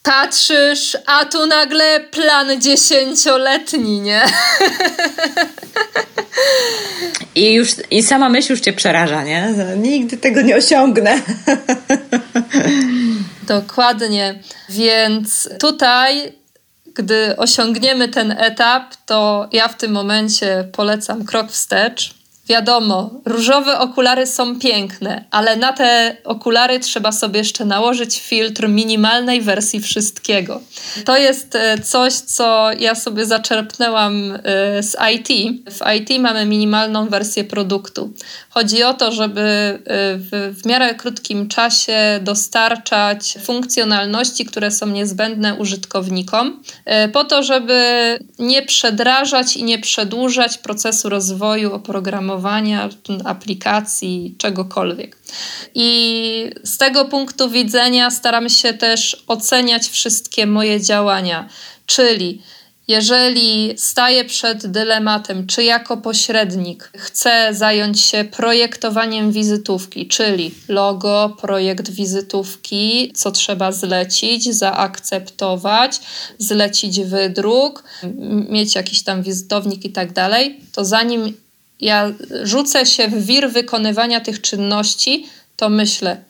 [0.03, 4.21] Patrzysz, a tu nagle plan dziesięcioletni, nie?
[7.35, 9.53] I już i sama myśl już cię przeraża, nie?
[9.77, 11.21] Nigdy tego nie osiągnę.
[13.47, 14.39] Dokładnie.
[14.69, 16.33] Więc tutaj,
[16.93, 24.27] gdy osiągniemy ten etap, to ja w tym momencie polecam krok wstecz Wiadomo, różowe okulary
[24.27, 30.61] są piękne, ale na te okulary trzeba sobie jeszcze nałożyć filtr minimalnej wersji wszystkiego.
[31.05, 35.27] To jest e, coś, co ja sobie zaczerpnęłam e, z IT.
[35.71, 38.13] W IT mamy minimalną wersję produktu.
[38.49, 39.79] Chodzi o to, żeby e,
[40.17, 46.63] w, w miarę krótkim czasie dostarczać funkcjonalności, które są niezbędne użytkownikom,
[47.13, 52.89] po to, żeby nie przedrażać i nie przedłużać procesu rozwoju oprogramowania programowania,
[53.25, 55.17] aplikacji, czegokolwiek.
[55.75, 61.49] I z tego punktu widzenia staram się też oceniać wszystkie moje działania,
[61.85, 62.41] czyli
[62.87, 71.89] jeżeli staję przed dylematem, czy jako pośrednik chcę zająć się projektowaniem wizytówki, czyli logo, projekt
[71.89, 75.99] wizytówki, co trzeba zlecić, zaakceptować,
[76.37, 77.83] zlecić wydruk,
[78.49, 81.33] mieć jakiś tam wizytownik i tak dalej, to zanim
[81.81, 82.11] ja
[82.43, 86.23] rzucę się w wir wykonywania tych czynności, to myślę,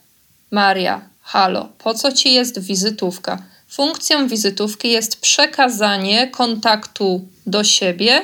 [0.51, 3.43] Maria, halo, po co ci jest wizytówka?
[3.67, 8.21] Funkcją wizytówki jest przekazanie kontaktu do siebie,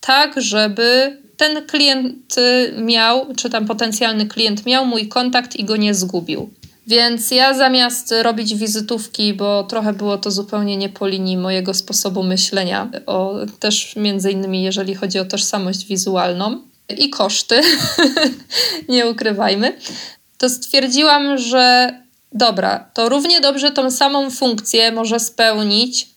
[0.00, 2.36] tak żeby ten klient
[2.78, 6.50] miał, czy tam potencjalny klient miał mój kontakt i go nie zgubił.
[6.88, 12.22] Więc ja zamiast robić wizytówki, bo trochę było to zupełnie nie po linii mojego sposobu
[12.22, 16.60] myślenia, o, też między innymi jeżeli chodzi o tożsamość wizualną,
[16.98, 17.60] i koszty,
[18.88, 19.76] nie ukrywajmy,
[20.38, 21.94] to stwierdziłam, że
[22.32, 26.08] dobra, to równie dobrze tą samą funkcję może spełnić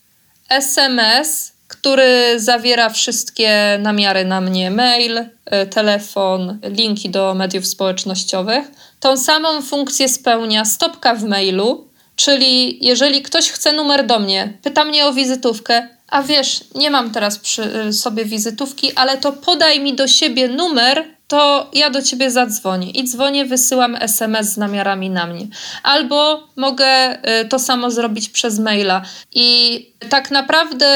[0.50, 8.66] SMS, który zawiera wszystkie namiary na mnie mail, e, telefon, linki do mediów społecznościowych.
[9.02, 14.86] Tą samą funkcję spełnia stopka w mailu, czyli jeżeli ktoś chce numer do mnie, pyta
[14.86, 19.80] mnie o wizytówkę, a wiesz, nie mam teraz przy y, sobie wizytówki, ale to podaj
[19.80, 25.10] mi do siebie numer, to ja do ciebie zadzwonię i dzwonię, wysyłam SMS z namiarami
[25.10, 25.48] na mnie.
[25.84, 29.02] Albo mogę y, to samo zrobić przez maila.
[29.32, 30.88] I tak naprawdę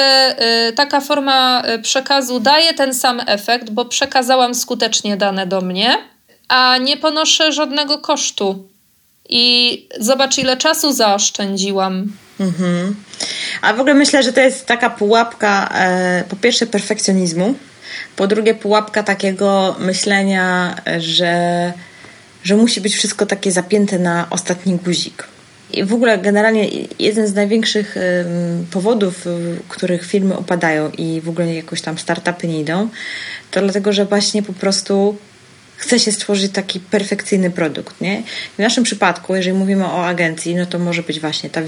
[0.69, 6.14] y, taka forma przekazu daje ten sam efekt, bo przekazałam skutecznie dane do mnie,
[6.47, 8.67] a nie ponoszę żadnego kosztu.
[9.29, 12.11] I zobacz, ile czasu zaoszczędziłam.
[12.39, 12.95] Mhm.
[13.61, 17.55] A w ogóle myślę, że to jest taka pułapka, e, po pierwsze, perfekcjonizmu,
[18.15, 21.73] po drugie, pułapka takiego myślenia, że,
[22.43, 25.27] że musi być wszystko takie zapięte na ostatni guzik.
[25.73, 27.95] I w ogóle generalnie jeden z największych
[28.71, 29.25] powodów,
[29.69, 32.89] których firmy opadają i w ogóle jakoś tam startupy nie idą,
[33.51, 35.17] to dlatego, że właśnie po prostu
[35.77, 38.01] chce się stworzyć taki perfekcyjny produkt.
[38.01, 38.23] Nie?
[38.55, 41.61] W naszym przypadku, jeżeli mówimy o agencji, no to może być właśnie ta,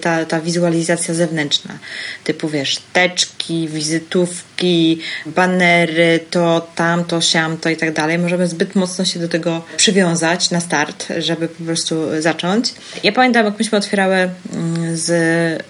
[0.00, 1.78] ta, ta wizualizacja zewnętrzna,
[2.24, 8.18] typu wiesz, teczki, wizytówki, banery, to tamto, siamto i tak dalej.
[8.18, 12.74] Możemy zbyt mocno się do tego przywiązać na start, żeby po prostu zacząć.
[13.02, 15.10] Ja pamiętam, jak myśmy otwierały mm, z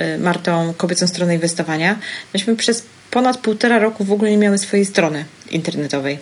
[0.02, 1.98] y, Martą kobiecą stronę inwestowania,
[2.34, 6.18] myśmy przez ponad półtora roku w ogóle nie miały swojej strony internetowej.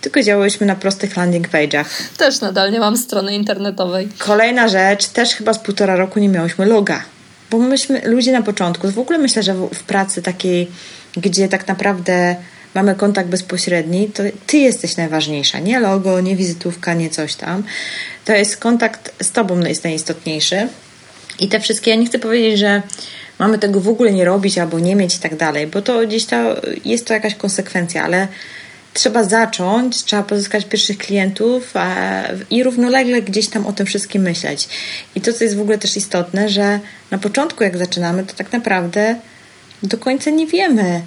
[0.00, 1.84] Tylko działałyśmy na prostych landing page'ach.
[2.16, 4.08] Też nadal nie mam strony internetowej.
[4.18, 7.02] Kolejna rzecz, też chyba z półtora roku nie miałyśmy loga.
[7.50, 10.70] Bo myśmy, ludzie na początku, w ogóle myślę, że w, w pracy takiej,
[11.16, 12.36] gdzie tak naprawdę
[12.74, 15.58] mamy kontakt bezpośredni, to ty jesteś najważniejsza.
[15.58, 17.62] Nie logo, nie wizytówka, nie coś tam.
[18.24, 20.68] To jest kontakt z tobą jest najistotniejszy.
[21.40, 22.82] I te wszystkie, ja nie chcę powiedzieć, że
[23.38, 26.26] mamy tego w ogóle nie robić albo nie mieć i tak dalej, bo to gdzieś
[26.26, 26.36] to
[26.84, 28.28] jest to jakaś konsekwencja, ale
[28.94, 31.74] trzeba zacząć, trzeba pozyskać pierwszych klientów
[32.50, 34.68] i równolegle gdzieś tam o tym wszystkim myśleć.
[35.14, 38.52] I to, co jest w ogóle też istotne, że na początku, jak zaczynamy, to tak
[38.52, 39.16] naprawdę
[39.82, 41.02] do końca nie wiemy,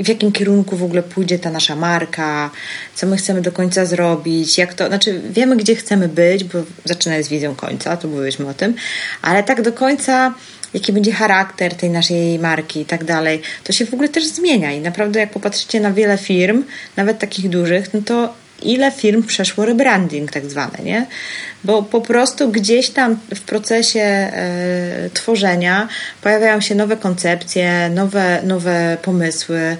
[0.00, 2.50] w jakim kierunku w ogóle pójdzie ta nasza marka,
[2.94, 7.22] co my chcemy do końca zrobić, jak to, znaczy wiemy, gdzie chcemy być, bo zaczyna
[7.22, 8.74] z wizją końca, to mówiliśmy o tym,
[9.22, 10.34] ale tak do końca
[10.74, 14.72] jaki będzie charakter tej naszej marki i tak dalej, to się w ogóle też zmienia
[14.72, 16.64] i naprawdę jak popatrzycie na wiele firm,
[16.96, 21.06] nawet takich dużych, no to ile firm przeszło rebranding tak zwany, nie?
[21.64, 25.88] Bo po prostu gdzieś tam w procesie e, tworzenia
[26.22, 29.76] pojawiają się nowe koncepcje, nowe, nowe pomysły,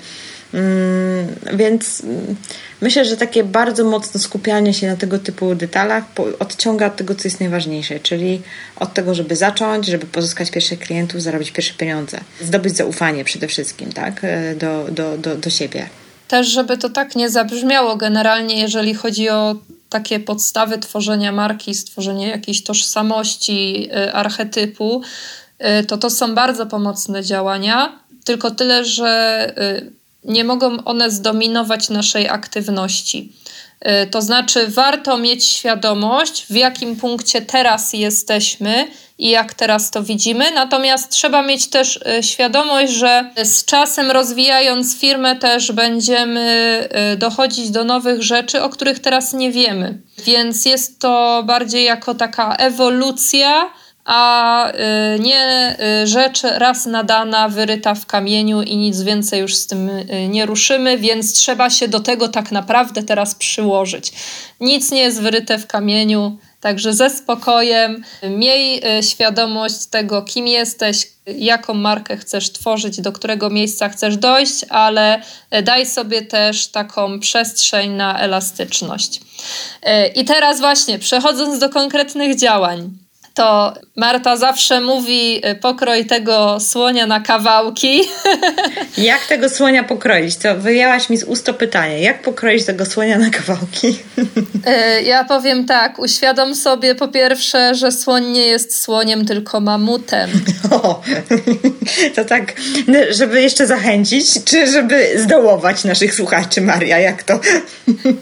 [0.55, 2.03] mm, więc
[2.81, 6.05] myślę, że takie bardzo mocne skupianie się na tego typu detalach
[6.38, 8.43] odciąga od tego, co jest najważniejsze, czyli
[8.77, 13.93] od tego, żeby zacząć, żeby pozyskać pierwszych klientów, zarobić pierwsze pieniądze, zdobyć zaufanie przede wszystkim,
[13.93, 15.88] tak, e, do, do, do, do siebie.
[16.29, 19.57] Też, żeby to tak nie zabrzmiało generalnie, jeżeli chodzi o
[19.88, 25.03] takie podstawy tworzenia marki, stworzenie jakiejś tożsamości, y, archetypu,
[25.81, 29.09] y, to to są bardzo pomocne działania, tylko tyle, że
[30.24, 33.33] nie mogą one zdominować naszej aktywności.
[34.11, 40.50] To znaczy, warto mieć świadomość, w jakim punkcie teraz jesteśmy i jak teraz to widzimy.
[40.50, 46.40] Natomiast trzeba mieć też e, świadomość, że z czasem rozwijając firmę też będziemy
[46.90, 49.98] e, dochodzić do nowych rzeczy, o których teraz nie wiemy.
[50.18, 53.70] Więc jest to bardziej jako taka ewolucja
[54.11, 59.90] a e, nie rzecz raz nadana, wyryta w kamieniu i nic więcej już z tym
[60.29, 64.12] nie ruszymy, więc trzeba się do tego tak naprawdę teraz przyłożyć.
[64.61, 71.75] Nic nie jest wyryte w kamieniu, Także ze spokojem, miej świadomość tego, kim jesteś, jaką
[71.75, 75.23] markę chcesz tworzyć, do którego miejsca chcesz dojść, ale
[75.62, 79.21] daj sobie też taką przestrzeń na elastyczność.
[80.14, 82.90] I teraz właśnie, przechodząc do konkretnych działań
[83.38, 88.03] to Marta zawsze mówi y, pokroj tego słonia na kawałki.
[88.98, 90.37] Jak tego słonia pokroić?
[90.37, 92.01] To wyjęłaś mi z ust to pytanie.
[92.01, 93.98] Jak pokroić tego słonia na kawałki?
[94.98, 100.31] Y, ja powiem tak, uświadom sobie po pierwsze, że słoń nie jest słoniem, tylko mamutem.
[100.70, 101.03] O,
[102.14, 102.53] to tak,
[103.11, 107.40] żeby jeszcze zachęcić, czy żeby zdołować naszych słuchaczy, Maria, jak to?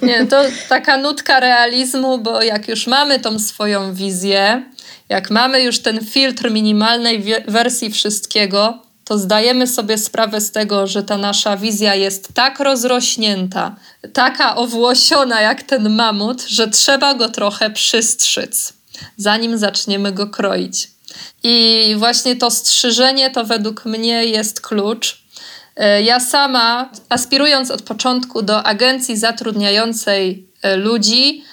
[0.03, 4.63] Nie, to taka nutka realizmu, bo jak już mamy tą swoją wizję,
[5.09, 11.03] jak mamy już ten filtr minimalnej wersji wszystkiego, to zdajemy sobie sprawę z tego, że
[11.03, 13.77] ta nasza wizja jest tak rozrośnięta,
[14.13, 18.73] taka owłosiona jak ten mamut, że trzeba go trochę przystrzyc,
[19.17, 20.89] zanim zaczniemy go kroić.
[21.43, 25.23] I właśnie to strzyżenie to według mnie jest klucz.
[25.77, 31.45] E, ja sama, aspirując od początku do agencji zatrudniającej e, ludzi,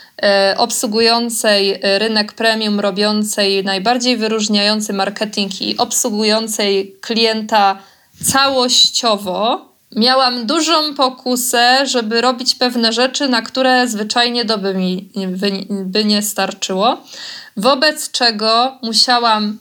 [0.58, 7.80] obsługującej rynek premium, robiącej najbardziej wyróżniający marketing i obsługującej klienta
[8.24, 15.10] całościowo, miałam dużą pokusę, żeby robić pewne rzeczy, na które zwyczajnie doby mi
[15.70, 16.98] by nie starczyło.
[17.58, 19.58] Wobec czego musiałam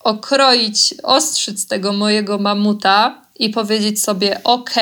[0.00, 4.74] okroić, ostrzyc tego mojego mamuta i powiedzieć sobie: OK,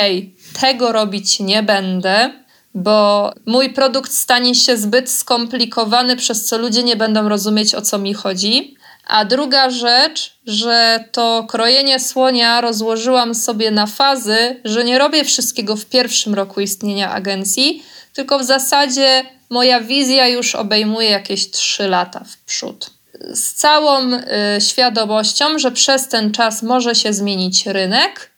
[0.61, 2.44] tego robić nie będę
[2.75, 7.99] bo mój produkt stanie się zbyt skomplikowany, przez co ludzie nie będą rozumieć o co
[7.99, 8.77] mi chodzi.
[9.07, 15.77] A druga rzecz, że to krojenie słonia rozłożyłam sobie na fazy, że nie robię wszystkiego
[15.77, 17.83] w pierwszym roku istnienia agencji,
[18.15, 22.91] tylko w zasadzie moja wizja już obejmuje jakieś 3 lata w przód.
[23.35, 24.21] Z całą y,
[24.61, 28.31] świadomością, że przez ten czas może się zmienić rynek,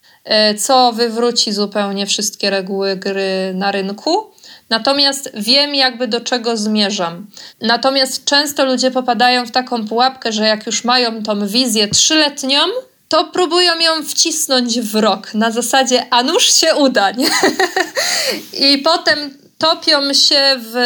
[0.58, 4.30] co wywróci zupełnie wszystkie reguły gry na rynku.
[4.70, 7.26] Natomiast wiem, jakby do czego zmierzam.
[7.60, 12.58] Natomiast często ludzie popadają w taką pułapkę, że jak już mają tą wizję trzyletnią,
[13.08, 17.10] to próbują ją wcisnąć w rok na zasadzie, a nuż się uda.
[17.10, 17.30] Nie?
[18.70, 19.18] I potem
[19.58, 20.84] topią się w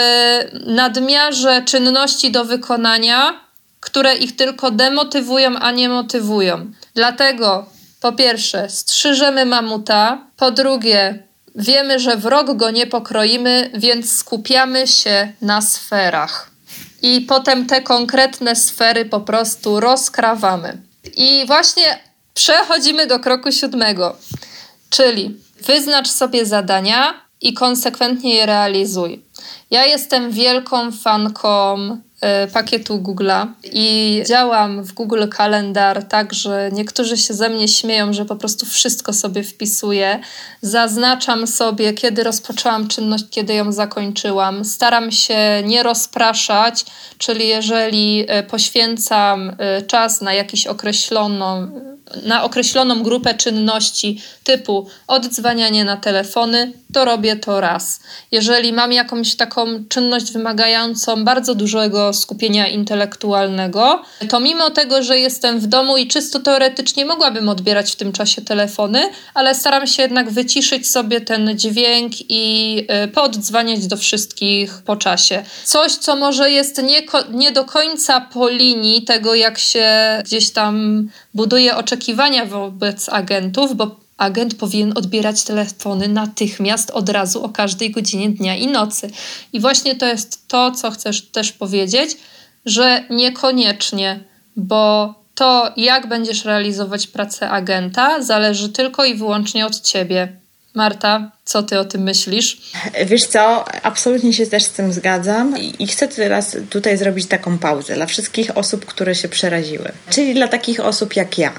[0.66, 3.40] nadmiarze czynności do wykonania,
[3.80, 6.72] które ich tylko demotywują, a nie motywują.
[6.94, 7.66] Dlatego
[8.00, 10.26] po pierwsze, strzyżemy mamuta.
[10.36, 11.22] Po drugie,
[11.54, 16.50] wiemy, że w rok go nie pokroimy, więc skupiamy się na sferach.
[17.02, 20.82] I potem te konkretne sfery po prostu rozkrawamy.
[21.16, 21.98] I właśnie
[22.34, 24.16] przechodzimy do kroku siódmego,
[24.90, 25.36] czyli
[25.66, 29.22] wyznacz sobie zadania i konsekwentnie je realizuj.
[29.70, 31.76] Ja jestem wielką fanką
[32.52, 38.24] pakietu Google'a i działam w Google Kalendar tak, że niektórzy się ze mnie śmieją, że
[38.24, 40.20] po prostu wszystko sobie wpisuję.
[40.62, 44.64] Zaznaczam sobie, kiedy rozpoczęłam czynność, kiedy ją zakończyłam.
[44.64, 46.84] Staram się nie rozpraszać,
[47.18, 51.68] czyli jeżeli e, poświęcam e, czas na jakiś określoną
[52.24, 58.00] na określoną grupę czynności typu oddzwanianie na telefony, to robię to raz.
[58.32, 65.60] Jeżeli mam jakąś taką czynność wymagającą bardzo dużego skupienia intelektualnego, to mimo tego, że jestem
[65.60, 70.30] w domu i czysto teoretycznie mogłabym odbierać w tym czasie telefony, ale staram się jednak
[70.30, 75.42] wyciszyć sobie ten dźwięk i y, pooddzwaniać do wszystkich po czasie.
[75.64, 79.88] Coś, co może jest nie, nie do końca po linii tego, jak się
[80.24, 87.48] gdzieś tam buduje oczekiwania wobec agentów, bo agent powinien odbierać telefony natychmiast, od razu, o
[87.48, 89.10] każdej godzinie dnia i nocy.
[89.52, 92.16] I właśnie to jest to, co chcesz też powiedzieć,
[92.66, 94.20] że niekoniecznie,
[94.56, 100.40] bo to, jak będziesz realizować pracę agenta, zależy tylko i wyłącznie od ciebie.
[100.74, 102.58] Marta, co ty o tym myślisz?
[103.06, 107.94] Wiesz co, absolutnie się też z tym zgadzam i chcę teraz tutaj zrobić taką pauzę
[107.94, 109.92] dla wszystkich osób, które się przeraziły.
[110.10, 111.52] Czyli dla takich osób jak ja,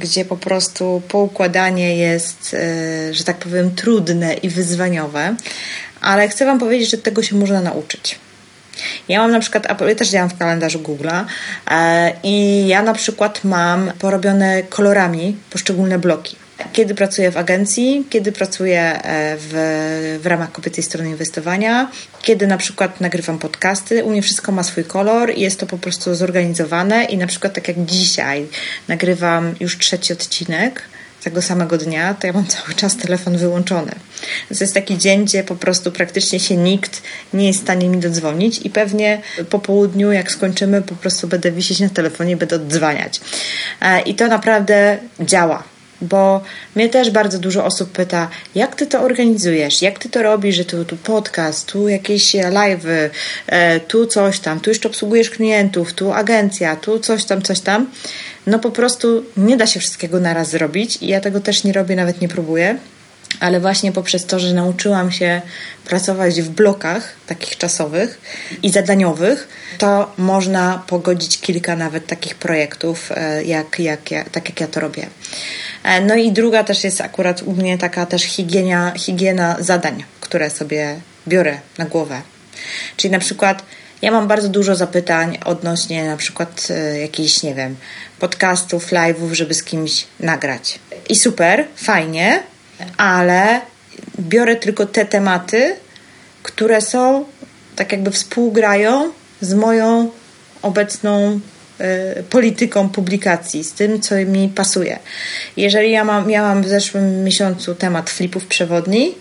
[0.00, 5.34] gdzie po prostu poukładanie jest, e, że tak powiem, trudne i wyzwaniowe,
[6.00, 8.18] ale chcę Wam powiedzieć, że tego się można nauczyć.
[9.08, 11.24] Ja mam na przykład, ja też działam w kalendarzu Google'a
[11.70, 16.39] e, i ja na przykład mam porobione kolorami poszczególne bloki
[16.72, 21.90] kiedy pracuję w agencji, kiedy pracuję e, w, w ramach kobiecej strony inwestowania,
[22.22, 24.04] kiedy na przykład nagrywam podcasty.
[24.04, 27.54] U mnie wszystko ma swój kolor i jest to po prostu zorganizowane i na przykład
[27.54, 28.46] tak jak dzisiaj
[28.88, 30.82] nagrywam już trzeci odcinek,
[31.24, 33.92] tego samego dnia, to ja mam cały czas telefon wyłączony.
[34.48, 37.02] To jest taki dzień, gdzie po prostu praktycznie się nikt
[37.34, 41.52] nie jest w stanie mi dodzwonić i pewnie po południu, jak skończymy, po prostu będę
[41.52, 43.20] wisieć na telefonie i będę oddzwaniać.
[43.80, 45.62] E, I to naprawdę działa
[46.02, 46.40] bo
[46.74, 50.64] mnie też bardzo dużo osób pyta, jak ty to organizujesz, jak ty to robisz, że
[50.64, 53.10] tu, tu podcast, tu jakieś live'y,
[53.46, 57.90] e, tu coś tam, tu jeszcze obsługujesz klientów, tu agencja, tu coś tam, coś tam.
[58.46, 61.96] No po prostu nie da się wszystkiego naraz zrobić i ja tego też nie robię,
[61.96, 62.78] nawet nie próbuję.
[63.40, 65.42] Ale właśnie poprzez to, że nauczyłam się
[65.84, 68.20] pracować w blokach takich czasowych
[68.62, 74.00] i zadaniowych, to można pogodzić kilka nawet takich projektów, e, jak, jak,
[74.32, 75.06] tak jak ja to robię.
[75.84, 80.50] E, no i druga też jest akurat u mnie taka też higiena, higiena zadań, które
[80.50, 82.22] sobie biorę na głowę.
[82.96, 83.62] Czyli na przykład
[84.02, 87.76] ja mam bardzo dużo zapytań odnośnie na przykład e, jakichś, nie wiem,
[88.18, 90.78] podcastów, live'ów, żeby z kimś nagrać.
[91.08, 92.42] I super, fajnie,
[92.96, 93.60] ale
[94.20, 95.76] biorę tylko te tematy,
[96.42, 97.24] które są,
[97.76, 100.10] tak jakby współgrają z moją
[100.62, 101.40] obecną
[102.18, 104.98] Y, polityką publikacji, z tym, co mi pasuje.
[105.56, 109.14] Jeżeli ja mam, miałam w zeszłym miesiącu temat flipów przewodni,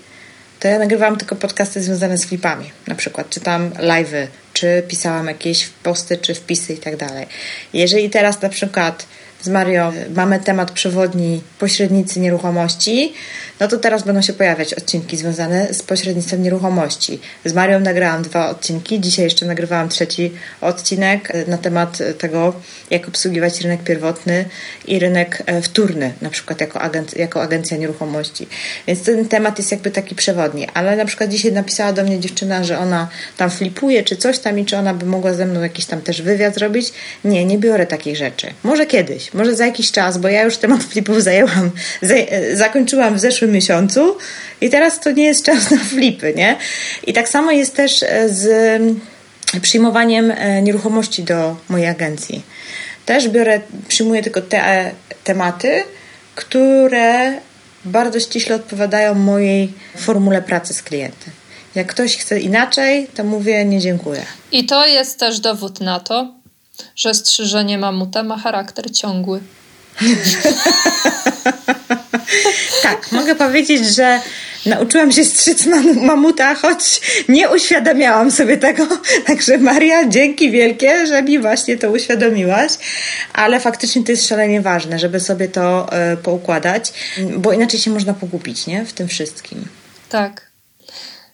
[0.60, 5.28] to ja nagrywałam tylko podcasty związane z flipami, na przykład, czy tam live'y, czy pisałam
[5.28, 7.28] jakieś posty, czy wpisy i tak dalej.
[7.74, 9.06] Jeżeli teraz na przykład
[9.42, 13.14] z Mario mamy temat przewodni pośrednicy nieruchomości,
[13.60, 17.20] no to teraz będą się pojawiać odcinki związane z pośrednictwem nieruchomości.
[17.46, 20.32] Z Marią nagrałam dwa odcinki, dzisiaj jeszcze nagrywałam trzeci
[20.62, 22.54] odcinek na temat tego,
[22.90, 24.46] jak obsługiwać rynek pierwotny
[24.88, 26.80] i rynek e, wtórny, na przykład jako,
[27.16, 28.48] jako agencja nieruchomości.
[28.88, 32.64] Więc ten temat jest jakby taki przewodni, ale na przykład dzisiaj napisała do mnie dziewczyna,
[32.64, 33.08] że ona
[33.38, 36.22] tam flipuje, czy coś tam i czy ona by mogła ze mną jakiś tam też
[36.22, 36.94] wywiad zrobić.
[37.24, 38.48] Nie, nie biorę takich rzeczy.
[38.64, 43.20] Może kiedyś, może za jakiś czas, bo ja już temat flipów zajęłam, e, zakończyłam w
[43.20, 44.18] zeszłym miesiącu
[44.62, 46.58] i teraz to nie jest czas na flipy, nie?
[47.08, 48.82] I tak samo jest też e, z
[49.62, 52.42] przyjmowaniem e, nieruchomości do mojej agencji.
[53.06, 54.92] Też biorę, przyjmuję tylko te
[55.24, 55.84] tematy,
[56.36, 57.34] które
[57.86, 61.34] bardzo ściśle odpowiadają mojej formule pracy z klientem.
[61.76, 64.26] Jak ktoś chce inaczej, to mówię nie dziękuję.
[64.52, 66.34] I to jest też dowód na to,
[66.96, 69.40] że strzyżenie mamuta ma charakter ciągły.
[72.90, 74.22] tak, mogę powiedzieć, że
[74.66, 75.66] nauczyłam się strzyc
[75.96, 78.88] mamuta, choć nie uświadamiałam sobie tego.
[79.28, 82.72] Także Maria, dzięki wielkie, że mi właśnie to uświadomiłaś.
[83.34, 86.94] Ale faktycznie to jest szalenie ważne, żeby sobie to y, poukładać,
[87.38, 88.86] bo inaczej się można pogubić, nie?
[88.86, 89.68] W tym wszystkim.
[90.10, 90.50] Tak.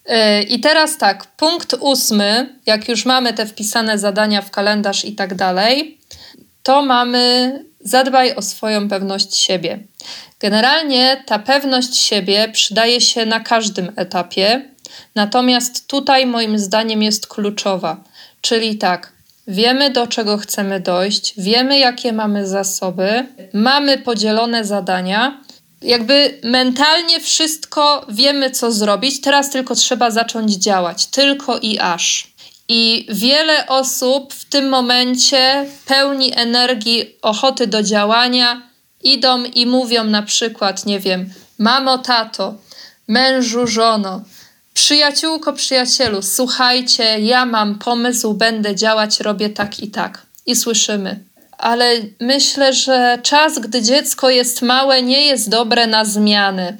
[0.10, 5.16] Y, I teraz tak, punkt ósmy, jak już mamy te wpisane zadania w kalendarz i
[5.16, 5.98] tak dalej,
[6.64, 7.52] to mamy
[7.86, 9.80] zadbaj o swoją pewność siebie.
[10.40, 14.62] Generalnie ta pewność siebie przydaje się na każdym etapie,
[15.16, 18.04] natomiast tutaj moim zdaniem jest kluczowa.
[18.42, 19.14] Czyli tak,
[19.48, 25.42] wiemy do czego chcemy dojść, wiemy jakie mamy zasoby, mamy podzielone zadania,
[25.82, 32.35] jakby mentalnie wszystko wiemy, co zrobić, teraz tylko trzeba zacząć działać, tylko i aż.
[32.70, 38.62] I wiele osób w tym momencie pełni energii, ochoty do działania
[39.04, 42.54] idą i mówią na przykład, nie wiem, mamo, tato,
[43.08, 44.22] mężu, żono,
[44.74, 50.26] przyjaciółko, przyjacielu, słuchajcie, ja mam pomysł, będę działać, robię tak i tak.
[50.46, 51.20] I słyszymy.
[51.58, 56.78] Ale myślę, że czas, gdy dziecko jest małe, nie jest dobre na zmiany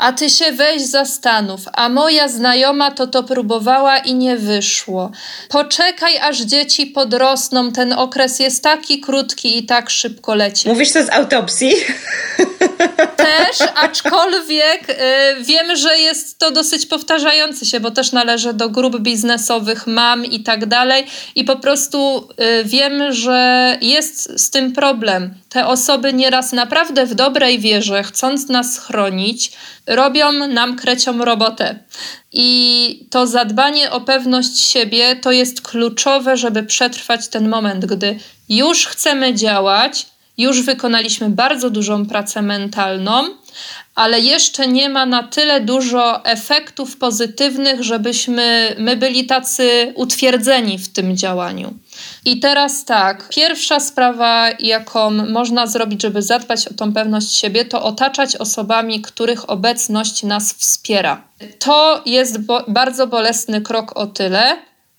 [0.00, 5.10] a ty się weź zastanów, a moja znajoma to to próbowała i nie wyszło.
[5.48, 10.68] Poczekaj, aż dzieci podrosną, ten okres jest taki krótki i tak szybko leci.
[10.68, 11.72] Mówisz to z autopsji?
[13.24, 14.94] Też, aczkolwiek y,
[15.40, 20.40] wiem, że jest to dosyć powtarzający się, bo też należę do grup biznesowych, mam i
[20.40, 22.28] tak dalej i po prostu
[22.60, 25.34] y, wiem, że jest z tym problem.
[25.48, 29.52] Te osoby nieraz naprawdę w dobrej wierze, chcąc nas chronić,
[29.86, 31.78] robią nam krecią robotę.
[32.32, 38.18] I to zadbanie o pewność siebie to jest kluczowe, żeby przetrwać ten moment, gdy
[38.48, 40.06] już chcemy działać,
[40.40, 43.24] już wykonaliśmy bardzo dużą pracę mentalną,
[43.94, 50.88] ale jeszcze nie ma na tyle dużo efektów pozytywnych, żebyśmy my byli tacy utwierdzeni w
[50.88, 51.74] tym działaniu.
[52.24, 57.82] I teraz tak, pierwsza sprawa, jaką można zrobić, żeby zadbać o tą pewność siebie, to
[57.82, 61.22] otaczać osobami, których obecność nas wspiera.
[61.58, 64.56] To jest bo bardzo bolesny krok o tyle,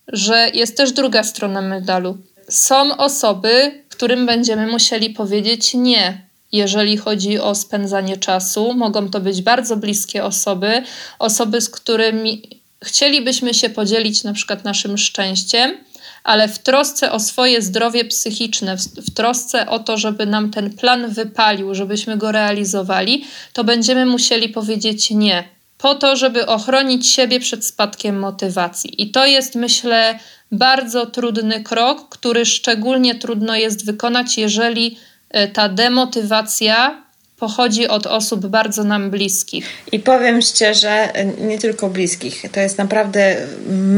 [0.08, 2.18] że jest też druga strona medalu.
[2.50, 6.22] Są osoby, którym będziemy musieli powiedzieć nie,
[6.52, 8.74] jeżeli chodzi o spędzanie czasu.
[8.74, 10.84] Mogą to być bardzo bliskie osoby,
[11.20, 12.42] osoby, z którymi
[12.84, 15.78] chcielibyśmy się podzielić na przykład naszym szczęściem,
[16.24, 21.14] ale w trosce o swoje zdrowie psychiczne, w, trosce o to, żeby nam ten plan
[21.14, 25.44] wypalił, żebyśmy go realizowali, to będziemy musieli powiedzieć nie,
[25.78, 29.02] po to, żeby ochronić siebie przed spadkiem motywacji.
[29.02, 30.20] I to jest, myślę,
[30.52, 34.98] bardzo trudny krok, który szczególnie trudno jest wykonać, jeżeli
[35.30, 37.04] e, ta demotywacja
[37.38, 39.66] pochodzi od osób bardzo nam bliskich.
[39.92, 42.44] I powiem szczerze, nie tylko bliskich.
[42.52, 43.36] To jest naprawdę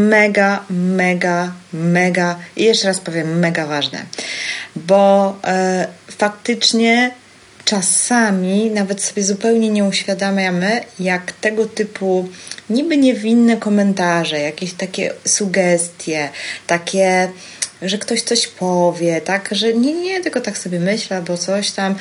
[0.09, 4.05] mega, mega, mega i jeszcze raz powiem, mega ważne,
[4.75, 5.87] bo e,
[6.17, 7.11] faktycznie
[7.65, 12.29] czasami nawet sobie zupełnie nie uświadamiamy, jak tego typu
[12.69, 16.29] niby niewinne komentarze, jakieś takie sugestie,
[16.67, 17.29] takie
[17.81, 21.95] że ktoś coś powie, tak, że nie, nie, tylko tak sobie myślę, albo coś tam,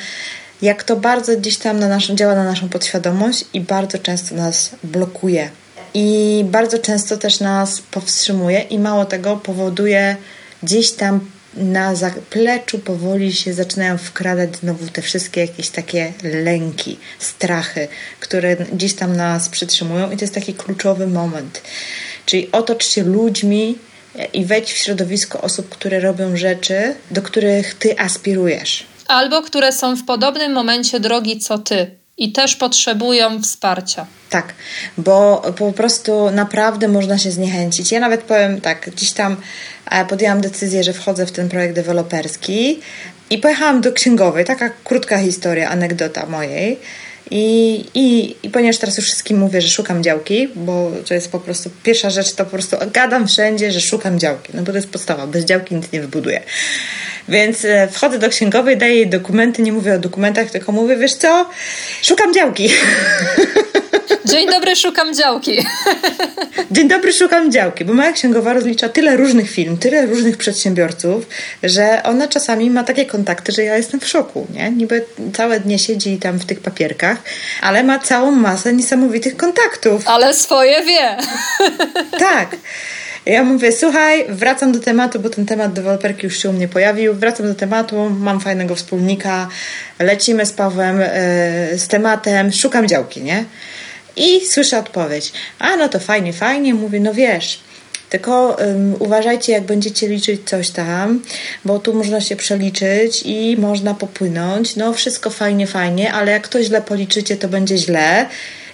[0.61, 4.69] jak to bardzo gdzieś tam na naszą, działa na naszą podświadomość i bardzo często nas
[4.83, 5.49] blokuje.
[5.93, 10.15] I bardzo często też nas powstrzymuje i mało tego powoduje
[10.63, 11.19] gdzieś tam
[11.57, 17.87] na zapleczu powoli się zaczynają wkradać znowu te wszystkie jakieś takie lęki, strachy,
[18.19, 20.11] które gdzieś tam nas przytrzymują.
[20.11, 21.61] I to jest taki kluczowy moment.
[22.25, 23.77] Czyli otocz się ludźmi
[24.33, 28.85] i wejdź w środowisko osób, które robią rzeczy, do których ty aspirujesz.
[29.07, 34.05] Albo które są w podobnym momencie drogi co ty i też potrzebują wsparcia.
[34.29, 34.53] Tak,
[34.97, 37.91] bo po prostu naprawdę można się zniechęcić.
[37.91, 39.37] Ja nawet powiem tak, gdzieś tam
[39.91, 42.79] e, podjęłam decyzję, że wchodzę w ten projekt deweloperski
[43.29, 44.45] i pojechałam do księgowej.
[44.45, 46.79] Taka krótka historia, anegdota mojej.
[47.31, 51.39] I, i, I ponieważ teraz już wszystkim mówię, że szukam działki, bo to jest po
[51.39, 54.51] prostu pierwsza rzecz, to po prostu gadam wszędzie, że szukam działki.
[54.53, 56.41] No bo to jest podstawa, bez działki nic nie wybuduję.
[57.29, 61.13] Więc e, wchodzę do księgowej, daję jej dokumenty, nie mówię o dokumentach, tylko mówię, wiesz
[61.13, 61.49] co,
[62.01, 62.69] szukam działki.
[64.25, 65.65] Dzień dobry, szukam działki.
[66.71, 71.25] Dzień dobry, szukam działki, bo moja księgowa rozlicza tyle różnych firm, tyle różnych przedsiębiorców,
[71.63, 74.71] że ona czasami ma takie kontakty, że ja jestem w szoku, nie?
[74.71, 77.17] Niby całe dnie siedzi tam w tych papierkach,
[77.61, 80.07] ale ma całą masę niesamowitych kontaktów.
[80.07, 81.17] Ale swoje wie.
[82.19, 82.55] Tak.
[83.25, 87.13] Ja mówię, słuchaj, wracam do tematu, bo ten temat deweloperki już się u mnie pojawił.
[87.13, 89.47] Wracam do tematu, mam fajnego wspólnika,
[89.99, 93.45] lecimy z Pawłem yy, z tematem, szukam działki, nie?
[94.15, 95.33] I słyszę odpowiedź.
[95.59, 96.73] A no to fajnie, fajnie.
[96.73, 97.59] Mówię, no wiesz,
[98.09, 101.21] tylko um, uważajcie, jak będziecie liczyć coś tam,
[101.65, 104.75] bo tu można się przeliczyć i można popłynąć.
[104.75, 108.25] No, wszystko fajnie, fajnie, ale jak to źle policzycie, to będzie źle.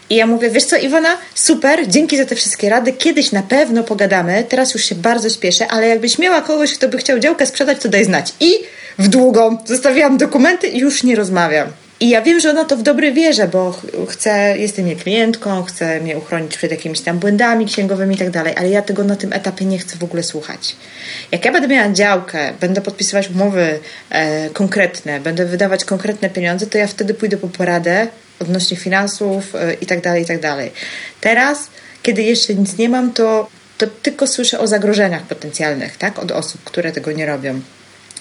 [0.09, 2.93] I ja mówię, wiesz co, Iwona, super, dzięki za te wszystkie rady.
[2.93, 4.45] Kiedyś na pewno pogadamy.
[4.49, 7.89] Teraz już się bardzo spieszę, ale jakbyś miała kogoś, kto by chciał działkę sprzedać, to
[7.89, 8.33] daj znać.
[8.39, 8.51] I
[8.97, 11.67] w długą zostawiłam dokumenty i już nie rozmawiam.
[11.99, 15.99] I ja wiem, że ona to w dobrej wierze, bo chce, jestem jej klientką, chce
[15.99, 19.33] mnie uchronić przed jakimiś tam błędami księgowymi i tak dalej, ale ja tego na tym
[19.33, 20.75] etapie nie chcę w ogóle słuchać.
[21.31, 23.79] Jak ja będę miała działkę, będę podpisywać umowy
[24.09, 28.07] e, konkretne, będę wydawać konkretne pieniądze, to ja wtedy pójdę po poradę
[28.39, 30.71] odnośnie finansów e, i tak dalej, i tak dalej.
[31.21, 31.67] Teraz,
[32.03, 36.19] kiedy jeszcze nic nie mam, to, to tylko słyszę o zagrożeniach potencjalnych, tak?
[36.19, 37.61] Od osób, które tego nie robią.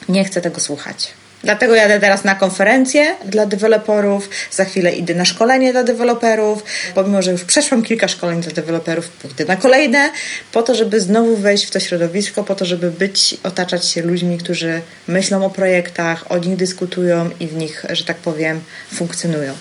[0.09, 1.18] Nie chcę tego słuchać.
[1.45, 6.65] Dlatego jadę teraz na konferencję dla deweloperów, za chwilę idę na szkolenie dla deweloperów.
[6.95, 10.11] Pomimo, że już przeszłam kilka szkoleń dla deweloperów, pójdę na kolejne,
[10.53, 14.39] po to, żeby znowu wejść w to środowisko, po to, żeby być, otaczać się ludźmi,
[14.39, 18.61] którzy myślą o projektach, o nich dyskutują i w nich, że tak powiem,
[18.95, 19.53] funkcjonują.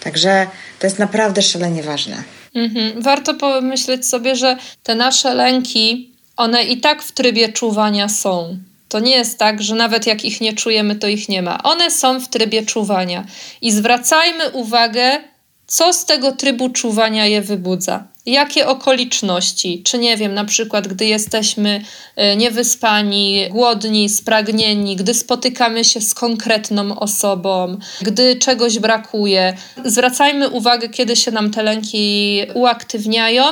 [0.00, 0.46] Także
[0.78, 2.22] to jest naprawdę szalenie ważne.
[2.54, 3.02] Mhm.
[3.02, 8.58] Warto pomyśleć sobie, że te nasze lęki, one i tak w trybie czuwania są.
[8.92, 11.62] To nie jest tak, że nawet jak ich nie czujemy, to ich nie ma.
[11.62, 13.24] One są w trybie czuwania.
[13.60, 15.18] I zwracajmy uwagę,
[15.66, 18.04] co z tego trybu czuwania je wybudza.
[18.26, 21.84] Jakie okoliczności, czy nie wiem, na przykład gdy jesteśmy
[22.16, 29.56] e, niewyspani, głodni, spragnieni, gdy spotykamy się z konkretną osobą, gdy czegoś brakuje.
[29.84, 33.44] Zwracajmy uwagę, kiedy się nam te lęki uaktywniają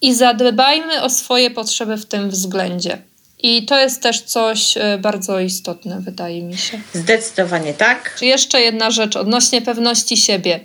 [0.00, 3.11] i zadbajmy o swoje potrzeby w tym względzie.
[3.42, 6.80] I to jest też coś e, bardzo istotne, wydaje mi się.
[6.94, 8.18] Zdecydowanie tak.
[8.22, 10.60] Jeszcze jedna rzecz odnośnie pewności siebie.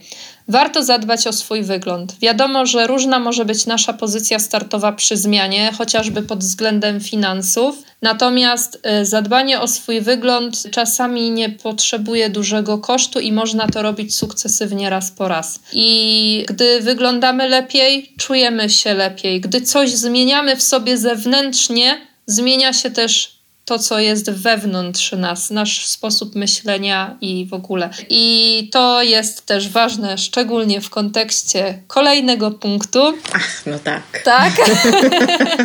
[0.49, 2.15] Warto zadbać o swój wygląd.
[2.21, 7.84] Wiadomo, że różna może być nasza pozycja startowa przy zmianie, chociażby pod względem finansów.
[8.01, 14.15] Natomiast e, zadbanie o swój wygląd czasami nie potrzebuje dużego kosztu i można to robić
[14.15, 15.59] sukcesywnie raz po raz.
[15.73, 19.41] I gdy wyglądamy lepiej, czujemy się lepiej.
[19.41, 25.86] Gdy coś zmieniamy w sobie zewnętrznie, zmienia się też to, co jest wewnątrz nas, nasz
[25.86, 27.89] sposób myślenia i w ogóle.
[28.09, 33.13] I to jest też ważne, szczególnie w kontekście kolejnego punktu.
[33.34, 34.01] Ach, no tak.
[34.23, 34.53] Tak.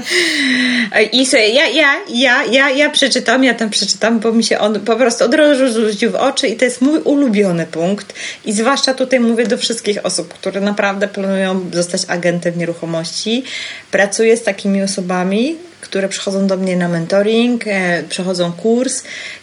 [1.13, 4.81] I sobie, ja, ja, ja, ja, ja przeczytam, ja tam przeczytam, bo mi się on
[4.81, 8.15] po prostu od razu rzucił w oczy i to jest mój ulubiony punkt.
[8.45, 13.45] I zwłaszcza tutaj mówię do wszystkich osób, które naprawdę planują zostać agentem nieruchomości.
[13.91, 19.03] Pracuję z takimi osobami, które przychodzą do mnie na mentoring, e, przechodzą kurs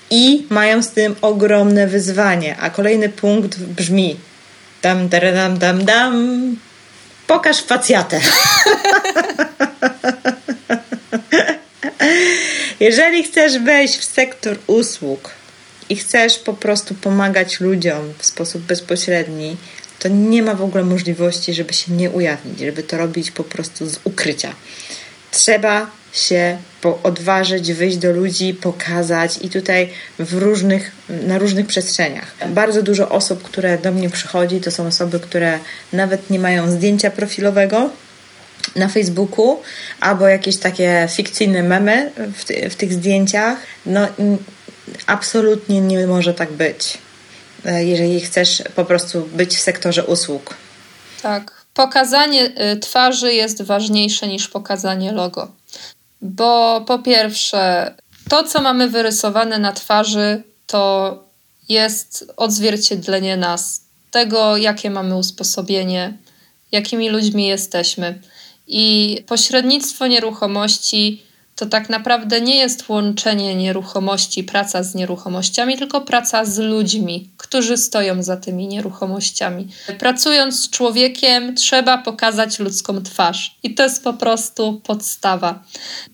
[0.10, 2.58] i mają z tym ogromne wyzwanie.
[2.60, 4.18] A kolejny punkt brzmi
[4.82, 6.56] dam, dam, dam, dam,
[7.28, 8.22] pokaż facjatę.
[12.80, 15.32] Jeżeli chcesz wejść w sektor usług
[15.90, 19.58] i chcesz po prostu pomagać ludziom w sposób bezpośredni,
[20.00, 23.90] to nie ma w ogóle możliwości, żeby się nie ujawnić, żeby to robić po prostu
[23.90, 24.54] z ukrycia.
[25.32, 26.58] Trzeba się
[27.04, 29.90] odważyć, wyjść do ludzi, pokazać i tutaj
[30.20, 32.36] w różnych, na różnych przestrzeniach.
[32.48, 35.60] Bardzo dużo osób, które do mnie przychodzi, to są osoby, które
[35.94, 37.90] nawet nie mają zdjęcia profilowego
[38.76, 39.62] na Facebooku
[40.00, 43.58] albo jakieś takie fikcyjne memy w, w tych zdjęciach.
[43.86, 44.08] No,
[45.08, 46.98] absolutnie nie może tak być,
[47.66, 50.56] e, jeżeli chcesz po prostu być w sektorze usług.
[51.22, 51.60] Tak.
[51.74, 55.52] Pokazanie y, twarzy jest ważniejsze niż pokazanie logo.
[56.22, 57.96] Bo po pierwsze,
[58.30, 61.24] to co mamy wyrysowane na twarzy, to
[61.70, 66.18] jest odzwierciedlenie nas, tego jakie mamy usposobienie,
[66.72, 68.22] jakimi ludźmi jesteśmy.
[68.68, 71.24] I pośrednictwo nieruchomości
[71.60, 77.78] to tak naprawdę nie jest łączenie nieruchomości, praca z nieruchomościami, tylko praca z ludźmi, którzy
[77.78, 79.68] stoją za tymi nieruchomościami.
[80.00, 85.64] Pracując z człowiekiem, trzeba pokazać ludzką twarz, i to jest po prostu podstawa.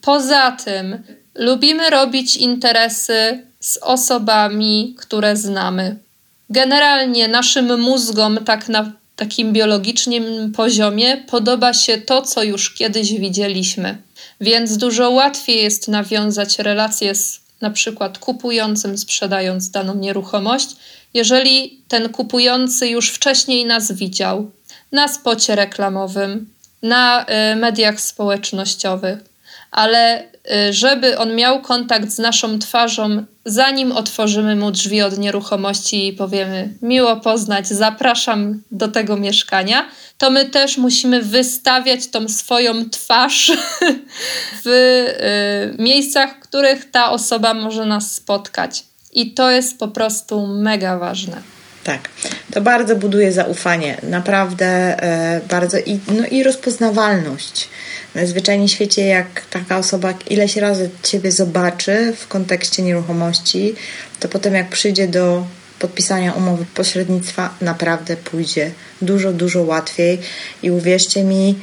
[0.02, 1.04] Poza tym,
[1.36, 5.98] lubimy robić interesy z osobami, które znamy.
[6.50, 14.05] Generalnie naszym mózgom, tak na takim biologicznym poziomie, podoba się to, co już kiedyś widzieliśmy.
[14.42, 20.70] Więc dużo łatwiej jest nawiązać relacje z na przykład kupującym, sprzedając daną nieruchomość,
[21.14, 24.52] jeżeli ten kupujący już wcześniej nas widział
[24.92, 26.50] na spocie reklamowym,
[26.82, 29.20] na y, mediach społecznościowych,
[29.72, 30.24] ale
[30.72, 36.74] żeby on miał kontakt z naszą twarzą, zanim otworzymy mu drzwi od nieruchomości i powiemy:
[36.82, 39.86] Miło poznać, zapraszam do tego mieszkania,
[40.18, 43.52] to my też musimy wystawiać tą swoją twarz
[44.66, 48.84] w y, miejscach, w których ta osoba może nas spotkać.
[49.14, 51.42] I to jest po prostu mega ważne.
[51.84, 52.10] Tak,
[52.54, 57.70] to bardzo buduje zaufanie, naprawdę e, bardzo i, no i rozpoznawalność.
[58.24, 63.76] Zwyczajnie w świecie, jak taka osoba ileś razy Ciebie zobaczy w kontekście nieruchomości,
[64.20, 65.46] to potem jak przyjdzie do
[65.80, 68.72] podpisania umowy pośrednictwa naprawdę pójdzie
[69.02, 70.20] dużo, dużo łatwiej.
[70.64, 71.56] I uwierzcie mi,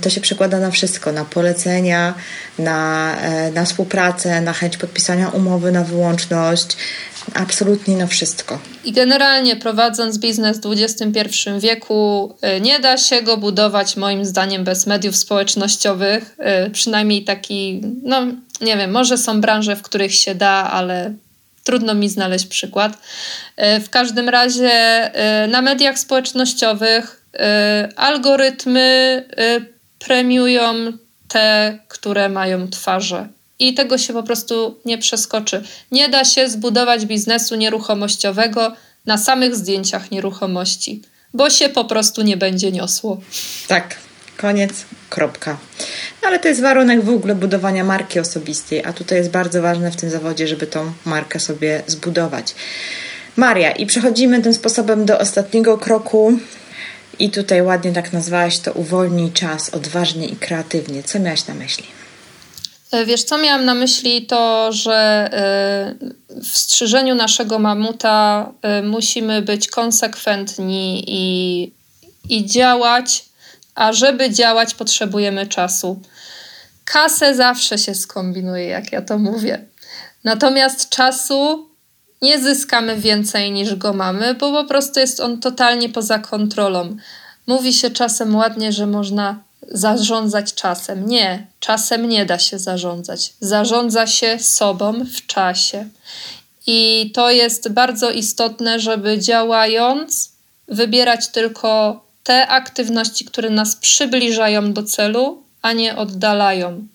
[0.00, 2.14] to się przekłada na wszystko, na polecenia,
[2.58, 6.76] na, e, na współpracę, na chęć podpisania umowy, na wyłączność,
[7.34, 8.58] absolutnie na wszystko.
[8.84, 14.64] I generalnie prowadząc biznes w XXI wieku, e, nie da się go budować moim zdaniem
[14.64, 18.26] bez mediów społecznościowych, e, przynajmniej taki, no
[18.60, 21.14] nie wiem, może są branże, w których się da, ale
[21.68, 22.98] trudno mi znaleźć przykład.
[23.56, 29.24] E, w każdym razie e, na mediach społecznościowych e, algorytmy
[29.98, 30.74] premiują
[31.28, 33.28] te, które mają twarze.
[33.58, 35.62] I tego się po prostu nie przeskoczy.
[35.92, 38.72] Nie da się zbudować biznesu nieruchomościowego
[39.06, 41.02] na samych zdjęciach nieruchomości,
[41.34, 43.20] bo się po prostu nie będzie niosło.
[43.66, 43.96] Tak,
[44.38, 44.72] koniec,
[45.10, 45.56] kropka.
[46.22, 49.90] No, ale to jest warunek w ogóle budowania marki osobistej, a tutaj jest bardzo ważne
[49.90, 52.54] w tym zawodzie, żeby tą markę sobie zbudować.
[53.36, 56.38] Maria, i przechodzimy tym sposobem do ostatniego kroku.
[57.18, 61.02] I tutaj ładnie tak nazwałaś to uwolnij czas odważnie i kreatywnie.
[61.02, 61.84] Co miałaś na myśli?
[62.90, 65.94] E, wiesz, co miałam na myśli, to że e,
[66.42, 71.72] w strzyżeniu naszego mamuta e, musimy być konsekwentni i,
[72.28, 73.24] i działać,
[73.78, 76.00] a żeby działać, potrzebujemy czasu.
[76.84, 79.64] Kasę zawsze się skombinuje, jak ja to mówię.
[80.24, 81.68] Natomiast czasu
[82.22, 86.96] nie zyskamy więcej niż go mamy, bo po prostu jest on totalnie poza kontrolą.
[87.46, 91.08] Mówi się czasem ładnie, że można zarządzać czasem.
[91.08, 93.32] Nie, czasem nie da się zarządzać.
[93.40, 95.88] Zarządza się sobą w czasie.
[96.66, 100.32] I to jest bardzo istotne, żeby działając,
[100.68, 106.86] wybierać tylko te aktywności, które nas przybliżają do celu, a nie oddalają.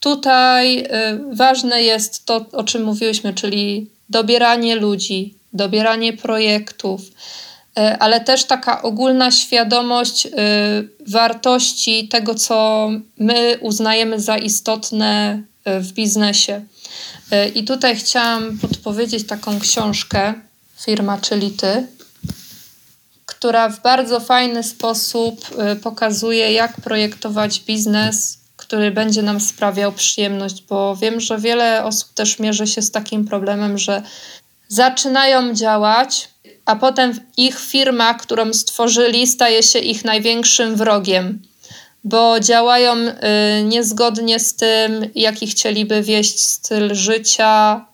[0.00, 0.86] Tutaj y,
[1.32, 8.82] ważne jest to, o czym mówiłyśmy, czyli dobieranie ludzi, dobieranie projektów, y, ale też taka
[8.82, 10.30] ogólna świadomość y,
[11.06, 16.60] wartości tego, co my uznajemy za istotne w biznesie.
[17.54, 20.34] I tutaj chciałam podpowiedzieć taką książkę,
[20.80, 21.86] firma czyli ty,
[23.38, 30.62] która w bardzo fajny sposób y, pokazuje, jak projektować biznes, który będzie nam sprawiał przyjemność,
[30.68, 34.02] bo wiem, że wiele osób też mierzy się z takim problemem, że
[34.68, 36.28] zaczynają działać,
[36.64, 41.42] a potem ich firma, którą stworzyli, staje się ich największym wrogiem,
[42.04, 43.14] bo działają y,
[43.64, 47.86] niezgodnie z tym, jaki chcieliby wieść styl życia,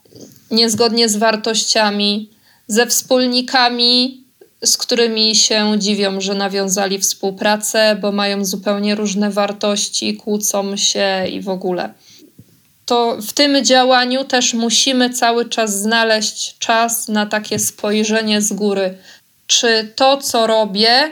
[0.51, 2.30] niezgodnie z wartościami,
[2.68, 4.24] ze wspólnikami,
[4.65, 11.41] z którymi się dziwią, że nawiązali współpracę, bo mają zupełnie różne wartości, kłócą się i
[11.41, 11.95] w ogóle.
[12.87, 18.99] To w tym działaniu też musimy cały czas znaleźć czas na takie spojrzenie z góry.
[19.47, 21.11] Czy to, co robię,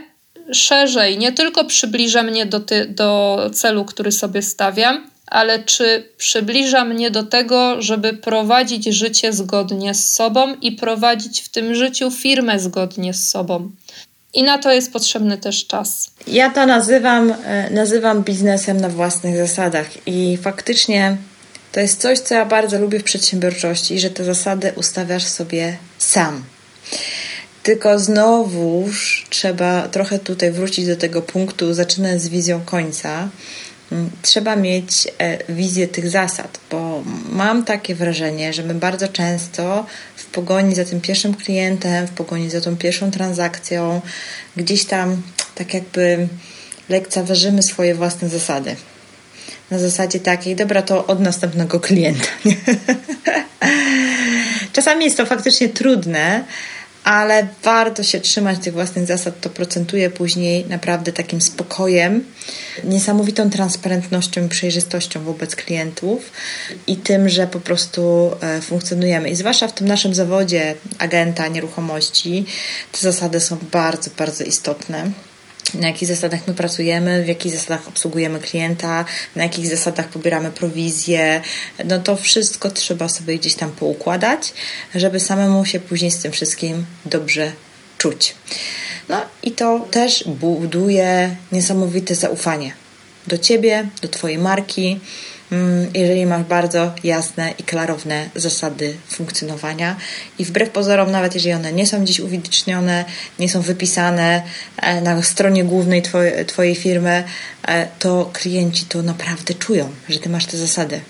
[0.52, 6.84] szerzej nie tylko przybliża mnie do, ty, do celu, który sobie stawiam, ale czy przybliża
[6.84, 12.58] mnie do tego, żeby prowadzić życie zgodnie z sobą i prowadzić w tym życiu firmę
[12.58, 13.70] zgodnie z sobą.
[14.34, 16.10] I na to jest potrzebny też czas.
[16.26, 21.16] Ja to nazywam, e, nazywam biznesem na własnych zasadach i faktycznie
[21.72, 26.44] to jest coś, co ja bardzo lubię w przedsiębiorczości, że te zasady ustawiasz sobie sam.
[27.62, 33.28] Tylko znowuż trzeba trochę tutaj wrócić do tego punktu, zaczynając z wizją końca,
[34.22, 39.86] trzeba mieć e, wizję tych zasad, bo mam takie wrażenie, że my bardzo często
[40.16, 44.00] w pogoni za tym pierwszym klientem, w pogoni za tą pierwszą transakcją,
[44.56, 45.22] gdzieś tam
[45.54, 46.28] tak jakby
[46.88, 48.76] lekceważymy swoje własne zasady.
[49.70, 52.28] Na zasadzie takiej, dobra, to od następnego klienta.
[54.72, 56.44] Czasami jest to faktycznie trudne,
[57.04, 62.24] ale warto się trzymać tych własnych zasad, to procentuje później naprawdę takim spokojem,
[62.84, 66.30] niesamowitą transparentnością i przejrzystością wobec klientów
[66.86, 69.30] i tym, że po prostu e, funkcjonujemy.
[69.30, 72.44] I zwłaszcza w tym naszym zawodzie agenta nieruchomości,
[72.92, 75.10] te zasady są bardzo, bardzo istotne
[75.74, 79.04] na jakich zasadach my pracujemy, w jakich zasadach obsługujemy klienta,
[79.36, 81.42] na jakich zasadach pobieramy prowizję.
[81.84, 84.54] No to wszystko trzeba sobie gdzieś tam poukładać,
[84.94, 87.52] żeby samemu się później z tym wszystkim dobrze
[87.98, 88.34] czuć.
[89.08, 92.72] No i to też buduje niesamowite zaufanie
[93.26, 95.00] do ciebie, do twojej marki,
[95.94, 99.96] jeżeli masz bardzo jasne i klarowne zasady funkcjonowania
[100.38, 103.04] i wbrew pozorom, nawet jeżeli one nie są gdzieś uwidocznione,
[103.38, 104.42] nie są wypisane
[104.76, 106.02] e, na stronie głównej
[106.46, 107.24] twojej, firmy,
[107.68, 111.00] e, to klienci to naprawdę czują, że ty masz te zasady.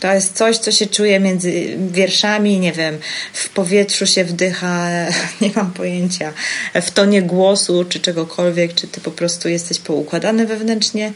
[0.00, 2.98] To jest coś, co się czuje między wierszami, nie wiem,
[3.32, 4.88] w powietrzu się wdycha,
[5.40, 6.32] nie mam pojęcia,
[6.74, 11.12] w tonie głosu czy czegokolwiek, czy ty po prostu jesteś poukładany wewnętrznie,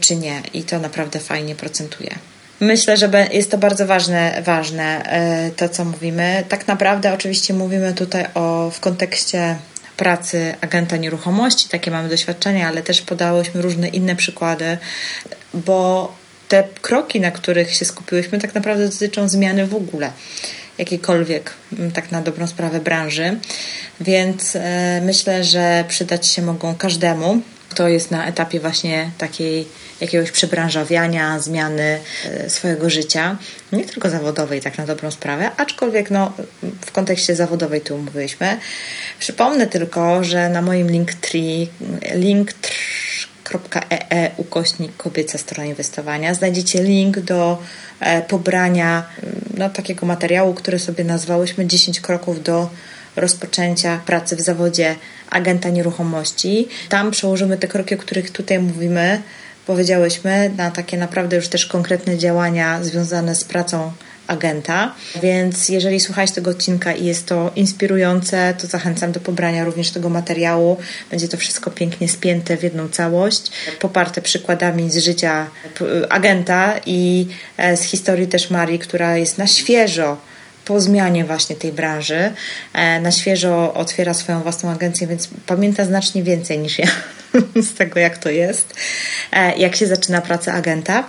[0.00, 0.42] czy nie.
[0.54, 2.14] I to naprawdę fajnie procentuje.
[2.60, 6.44] Myślę, że jest to bardzo ważne, ważne e, to, co mówimy.
[6.48, 9.56] Tak naprawdę, oczywiście, mówimy tutaj o w kontekście
[9.96, 14.78] pracy agenta nieruchomości, takie mamy doświadczenia, ale też podałyśmy różne inne przykłady,
[15.54, 16.12] bo
[16.48, 20.12] te kroki, na których się skupiłyśmy, tak naprawdę dotyczą zmiany w ogóle
[20.78, 21.52] jakiejkolwiek,
[21.94, 23.36] tak na dobrą sprawę, branży.
[24.00, 27.40] Więc e, myślę, że przydać się mogą każdemu,
[27.70, 29.68] kto jest na etapie właśnie takiej
[30.00, 33.36] jakiegoś przebranżawiania, zmiany e, swojego życia,
[33.72, 36.32] nie tylko zawodowej, tak na dobrą sprawę, aczkolwiek no,
[36.86, 38.58] w kontekście zawodowej tu mówiliśmy.
[39.18, 41.68] Przypomnę tylko, że na moim Linktree,
[42.14, 47.62] link.ee ukośnik kobieca strona inwestowania znajdziecie link do
[48.00, 49.08] e, pobrania
[49.56, 52.70] no, takiego materiału, który sobie nazwałyśmy 10 kroków do
[53.16, 54.96] rozpoczęcia pracy w zawodzie
[55.30, 56.68] agenta nieruchomości.
[56.88, 59.22] Tam przełożymy te kroki, o których tutaj mówimy,
[59.66, 63.92] powiedziałyśmy, na takie naprawdę już też konkretne działania związane z pracą
[64.30, 64.94] agenta.
[65.22, 70.08] Więc jeżeli słuchasz tego odcinka i jest to inspirujące, to zachęcam do pobrania również tego
[70.08, 70.76] materiału.
[71.10, 73.50] Będzie to wszystko pięknie spięte w jedną całość,
[73.80, 75.46] poparte przykładami z życia
[76.08, 80.16] agenta i e, z historii też Marii, która jest na świeżo
[80.70, 82.32] po zmianie właśnie tej branży,
[82.72, 86.86] e, na świeżo otwiera swoją własną agencję, więc pamięta znacznie więcej niż ja
[87.70, 88.74] z tego, jak to jest,
[89.32, 91.04] e, jak się zaczyna praca agenta.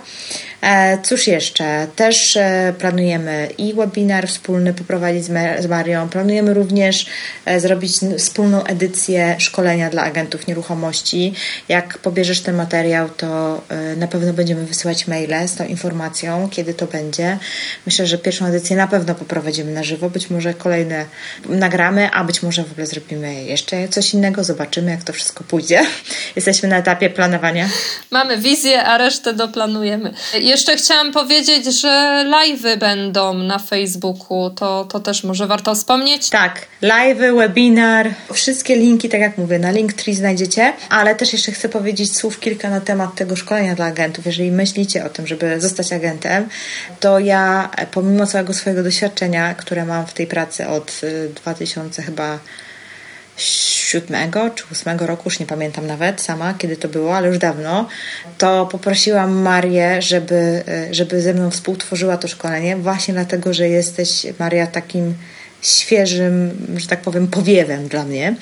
[0.62, 1.86] E, cóż jeszcze?
[1.96, 5.24] Też e, planujemy i webinar wspólny poprowadzić
[5.58, 6.08] z Marią.
[6.08, 7.06] Planujemy również
[7.44, 11.34] e, zrobić wspólną edycję szkolenia dla agentów nieruchomości.
[11.68, 13.62] Jak pobierzesz ten materiał, to
[13.96, 17.38] na pewno będziemy wysyłać maile z tą informacją, kiedy to będzie.
[17.86, 20.10] Myślę, że pierwszą edycję na pewno poprowadzimy na żywo.
[20.10, 21.04] Być może kolejne
[21.48, 24.44] nagramy, a być może w ogóle zrobimy jeszcze coś innego.
[24.44, 25.86] Zobaczymy, jak to wszystko pójdzie.
[26.36, 27.68] Jesteśmy na etapie planowania.
[28.10, 30.14] Mamy wizję, a resztę doplanujemy.
[30.52, 36.30] Jeszcze chciałam powiedzieć, że live'y będą na Facebooku, to, to też może warto wspomnieć.
[36.30, 41.68] Tak, live'y, webinar, wszystkie linki, tak jak mówię, na Linktree znajdziecie, ale też jeszcze chcę
[41.68, 44.26] powiedzieć słów kilka na temat tego szkolenia dla agentów.
[44.26, 46.48] Jeżeli myślicie o tym, żeby zostać agentem,
[47.00, 51.00] to ja pomimo całego swojego doświadczenia, które mam w tej pracy od
[51.34, 52.38] 2000 y, chyba
[53.36, 57.88] siódmego czy ósmego roku, już nie pamiętam nawet sama, kiedy to było, ale już dawno,
[58.38, 64.26] to poprosiłam Marię, żeby, e, żeby ze mną współtworzyła to szkolenie, właśnie dlatego, że jesteś,
[64.38, 65.14] Maria, takim
[65.62, 68.36] świeżym, że tak powiem, powiewem dla mnie.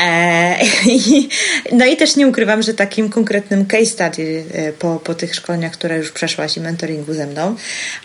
[0.00, 0.56] E,
[0.86, 1.28] i,
[1.72, 5.72] no i też nie ukrywam, że takim konkretnym case study e, po, po tych szkoleniach,
[5.72, 7.56] które już przeszłaś i mentoringu ze mną,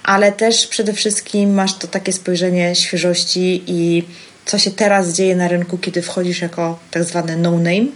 [0.04, 4.04] ale też przede wszystkim masz to takie spojrzenie świeżości i
[4.46, 7.88] co się teraz dzieje na rynku, kiedy wchodzisz jako tak zwany no-name,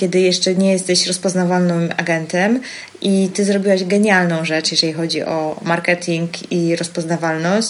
[0.00, 2.60] kiedy jeszcze nie jesteś rozpoznawalnym agentem
[3.02, 7.68] i ty zrobiłaś genialną rzecz, jeżeli chodzi o marketing i rozpoznawalność.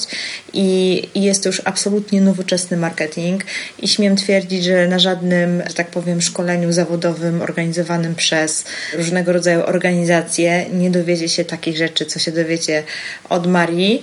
[0.52, 3.44] I, I, jest to już absolutnie nowoczesny marketing.
[3.78, 8.64] I śmiem twierdzić, że na żadnym, że tak powiem, szkoleniu zawodowym organizowanym przez
[8.94, 12.82] różnego rodzaju organizacje nie dowiecie się takich rzeczy, co się dowiecie
[13.28, 14.02] od Marii,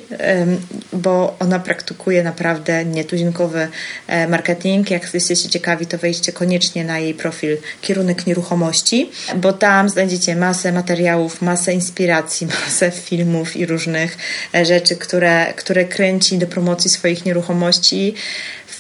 [0.93, 3.67] bo ona praktykuje naprawdę nietuzinkowy
[4.07, 4.91] e, marketing.
[4.91, 10.71] Jak jesteście ciekawi, to wejdźcie koniecznie na jej profil kierunek nieruchomości, bo tam znajdziecie masę
[10.71, 14.17] materiałów materiałów, masę inspiracji, masę filmów i różnych
[14.55, 18.13] e, rzeczy, które, które kręci do promocji swoich nieruchomości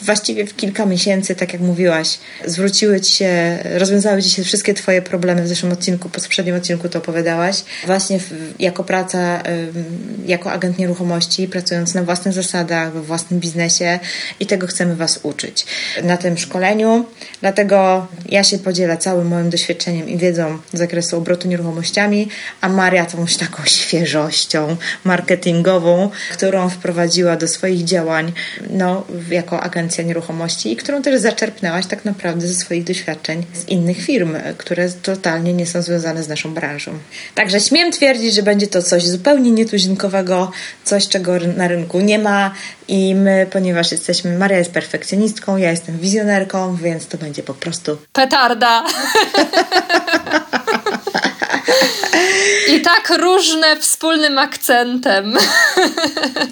[0.01, 5.01] właściwie w kilka miesięcy, tak jak mówiłaś, zwróciły ci się, rozwiązały ci się wszystkie twoje
[5.01, 7.63] problemy w zeszłym odcinku, po poprzednim odcinku to opowiadałaś.
[7.85, 9.43] Właśnie w, jako praca,
[10.25, 13.99] jako agent nieruchomości, pracując na własnych zasadach, we własnym biznesie
[14.39, 15.65] i tego chcemy was uczyć
[16.03, 17.05] na tym szkoleniu.
[17.41, 22.29] Dlatego ja się podzielę całym moim doświadczeniem i wiedzą z zakresu obrotu nieruchomościami,
[22.61, 28.33] a Maria tą taką świeżością marketingową, którą wprowadziła do swoich działań
[28.69, 33.67] no, jako agent agencja nieruchomości i którą też zaczerpnęłaś tak naprawdę ze swoich doświadczeń z
[33.67, 36.91] innych firm, które totalnie nie są związane z naszą branżą.
[37.35, 40.51] Także śmiem twierdzić, że będzie to coś zupełnie nietuzinkowego,
[40.83, 42.51] coś czego na rynku nie ma
[42.87, 47.97] i my, ponieważ jesteśmy, Maria jest perfekcjonistką, ja jestem wizjonerką, więc to będzie po prostu
[48.13, 48.83] petarda.
[52.67, 55.33] I tak różne wspólnym akcentem.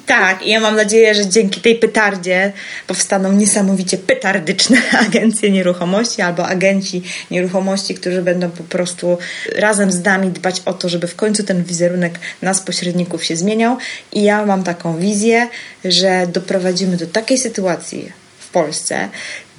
[0.05, 2.53] Tak, i ja mam nadzieję, że dzięki tej petardzie
[2.87, 4.77] powstaną niesamowicie petardyczne
[5.07, 9.17] agencje nieruchomości albo agenci nieruchomości, którzy będą po prostu
[9.55, 13.77] razem z nami dbać o to, żeby w końcu ten wizerunek nas pośredników się zmieniał.
[14.13, 15.47] I ja mam taką wizję,
[15.85, 19.09] że doprowadzimy do takiej sytuacji w Polsce,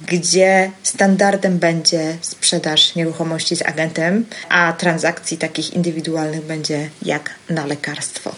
[0.07, 8.35] gdzie standardem będzie sprzedaż nieruchomości z agentem, a transakcji takich indywidualnych będzie jak na lekarstwo.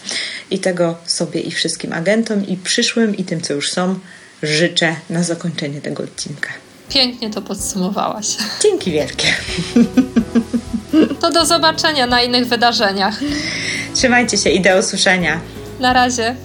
[0.51, 3.99] I tego sobie i wszystkim agentom, i przyszłym, i tym, co już są,
[4.43, 6.49] życzę na zakończenie tego odcinka.
[6.89, 8.27] Pięknie to podsumowałaś.
[8.63, 9.27] Dzięki wielkie.
[11.21, 13.19] To do zobaczenia na innych wydarzeniach.
[13.93, 15.39] Trzymajcie się i do usłyszenia.
[15.79, 16.35] Na razie.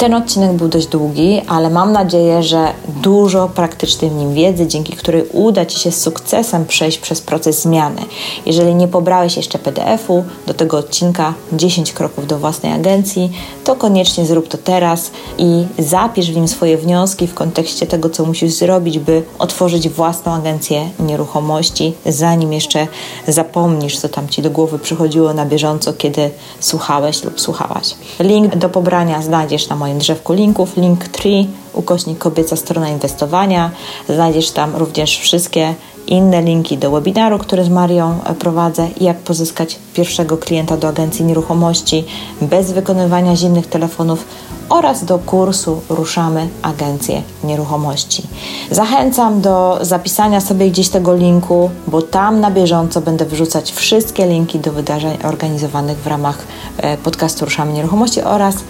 [0.00, 2.72] Ten odcinek był dość długi, ale mam nadzieję, że
[3.02, 7.62] dużo praktycznej w nim wiedzy, dzięki której uda Ci się z sukcesem przejść przez proces
[7.62, 8.02] zmiany.
[8.46, 13.30] Jeżeli nie pobrałeś jeszcze PDF-u do tego odcinka 10 kroków do własnej agencji,
[13.64, 18.24] to koniecznie zrób to teraz i zapisz w nim swoje wnioski w kontekście tego, co
[18.24, 22.86] musisz zrobić, by otworzyć własną agencję nieruchomości, zanim jeszcze
[23.28, 26.30] zapomnisz, co tam Ci do głowy przychodziło na bieżąco, kiedy
[26.60, 27.94] słuchałeś lub słuchałaś.
[28.20, 31.28] Link do pobrania znajdziesz na moim drzewku linków, link 3,
[31.74, 33.70] ukośnik kobieca strona inwestowania.
[34.08, 35.74] Znajdziesz tam również wszystkie
[36.06, 41.24] inne linki do webinaru, który z Marią prowadzę i jak pozyskać pierwszego klienta do agencji
[41.24, 42.04] nieruchomości
[42.40, 44.24] bez wykonywania zimnych telefonów
[44.70, 48.22] oraz do kursu Ruszamy Agencję Nieruchomości.
[48.70, 54.58] Zachęcam do zapisania sobie gdzieś tego linku, bo tam na bieżąco będę wrzucać wszystkie linki
[54.58, 56.38] do wydarzeń organizowanych w ramach
[56.76, 58.60] e, podcastu Ruszamy Nieruchomości oraz e,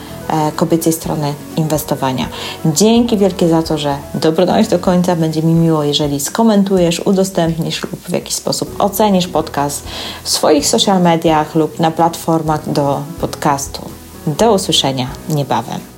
[0.57, 2.29] kobiecej strony inwestowania.
[2.65, 5.17] Dzięki wielkie za to, że dobrnąłeś do końca.
[5.17, 9.83] Będzie mi miło, jeżeli skomentujesz, udostępnisz lub w jakiś sposób ocenisz podcast
[10.23, 13.83] w swoich social mediach lub na platformach do podcastu.
[14.27, 15.90] Do usłyszenia niebawem.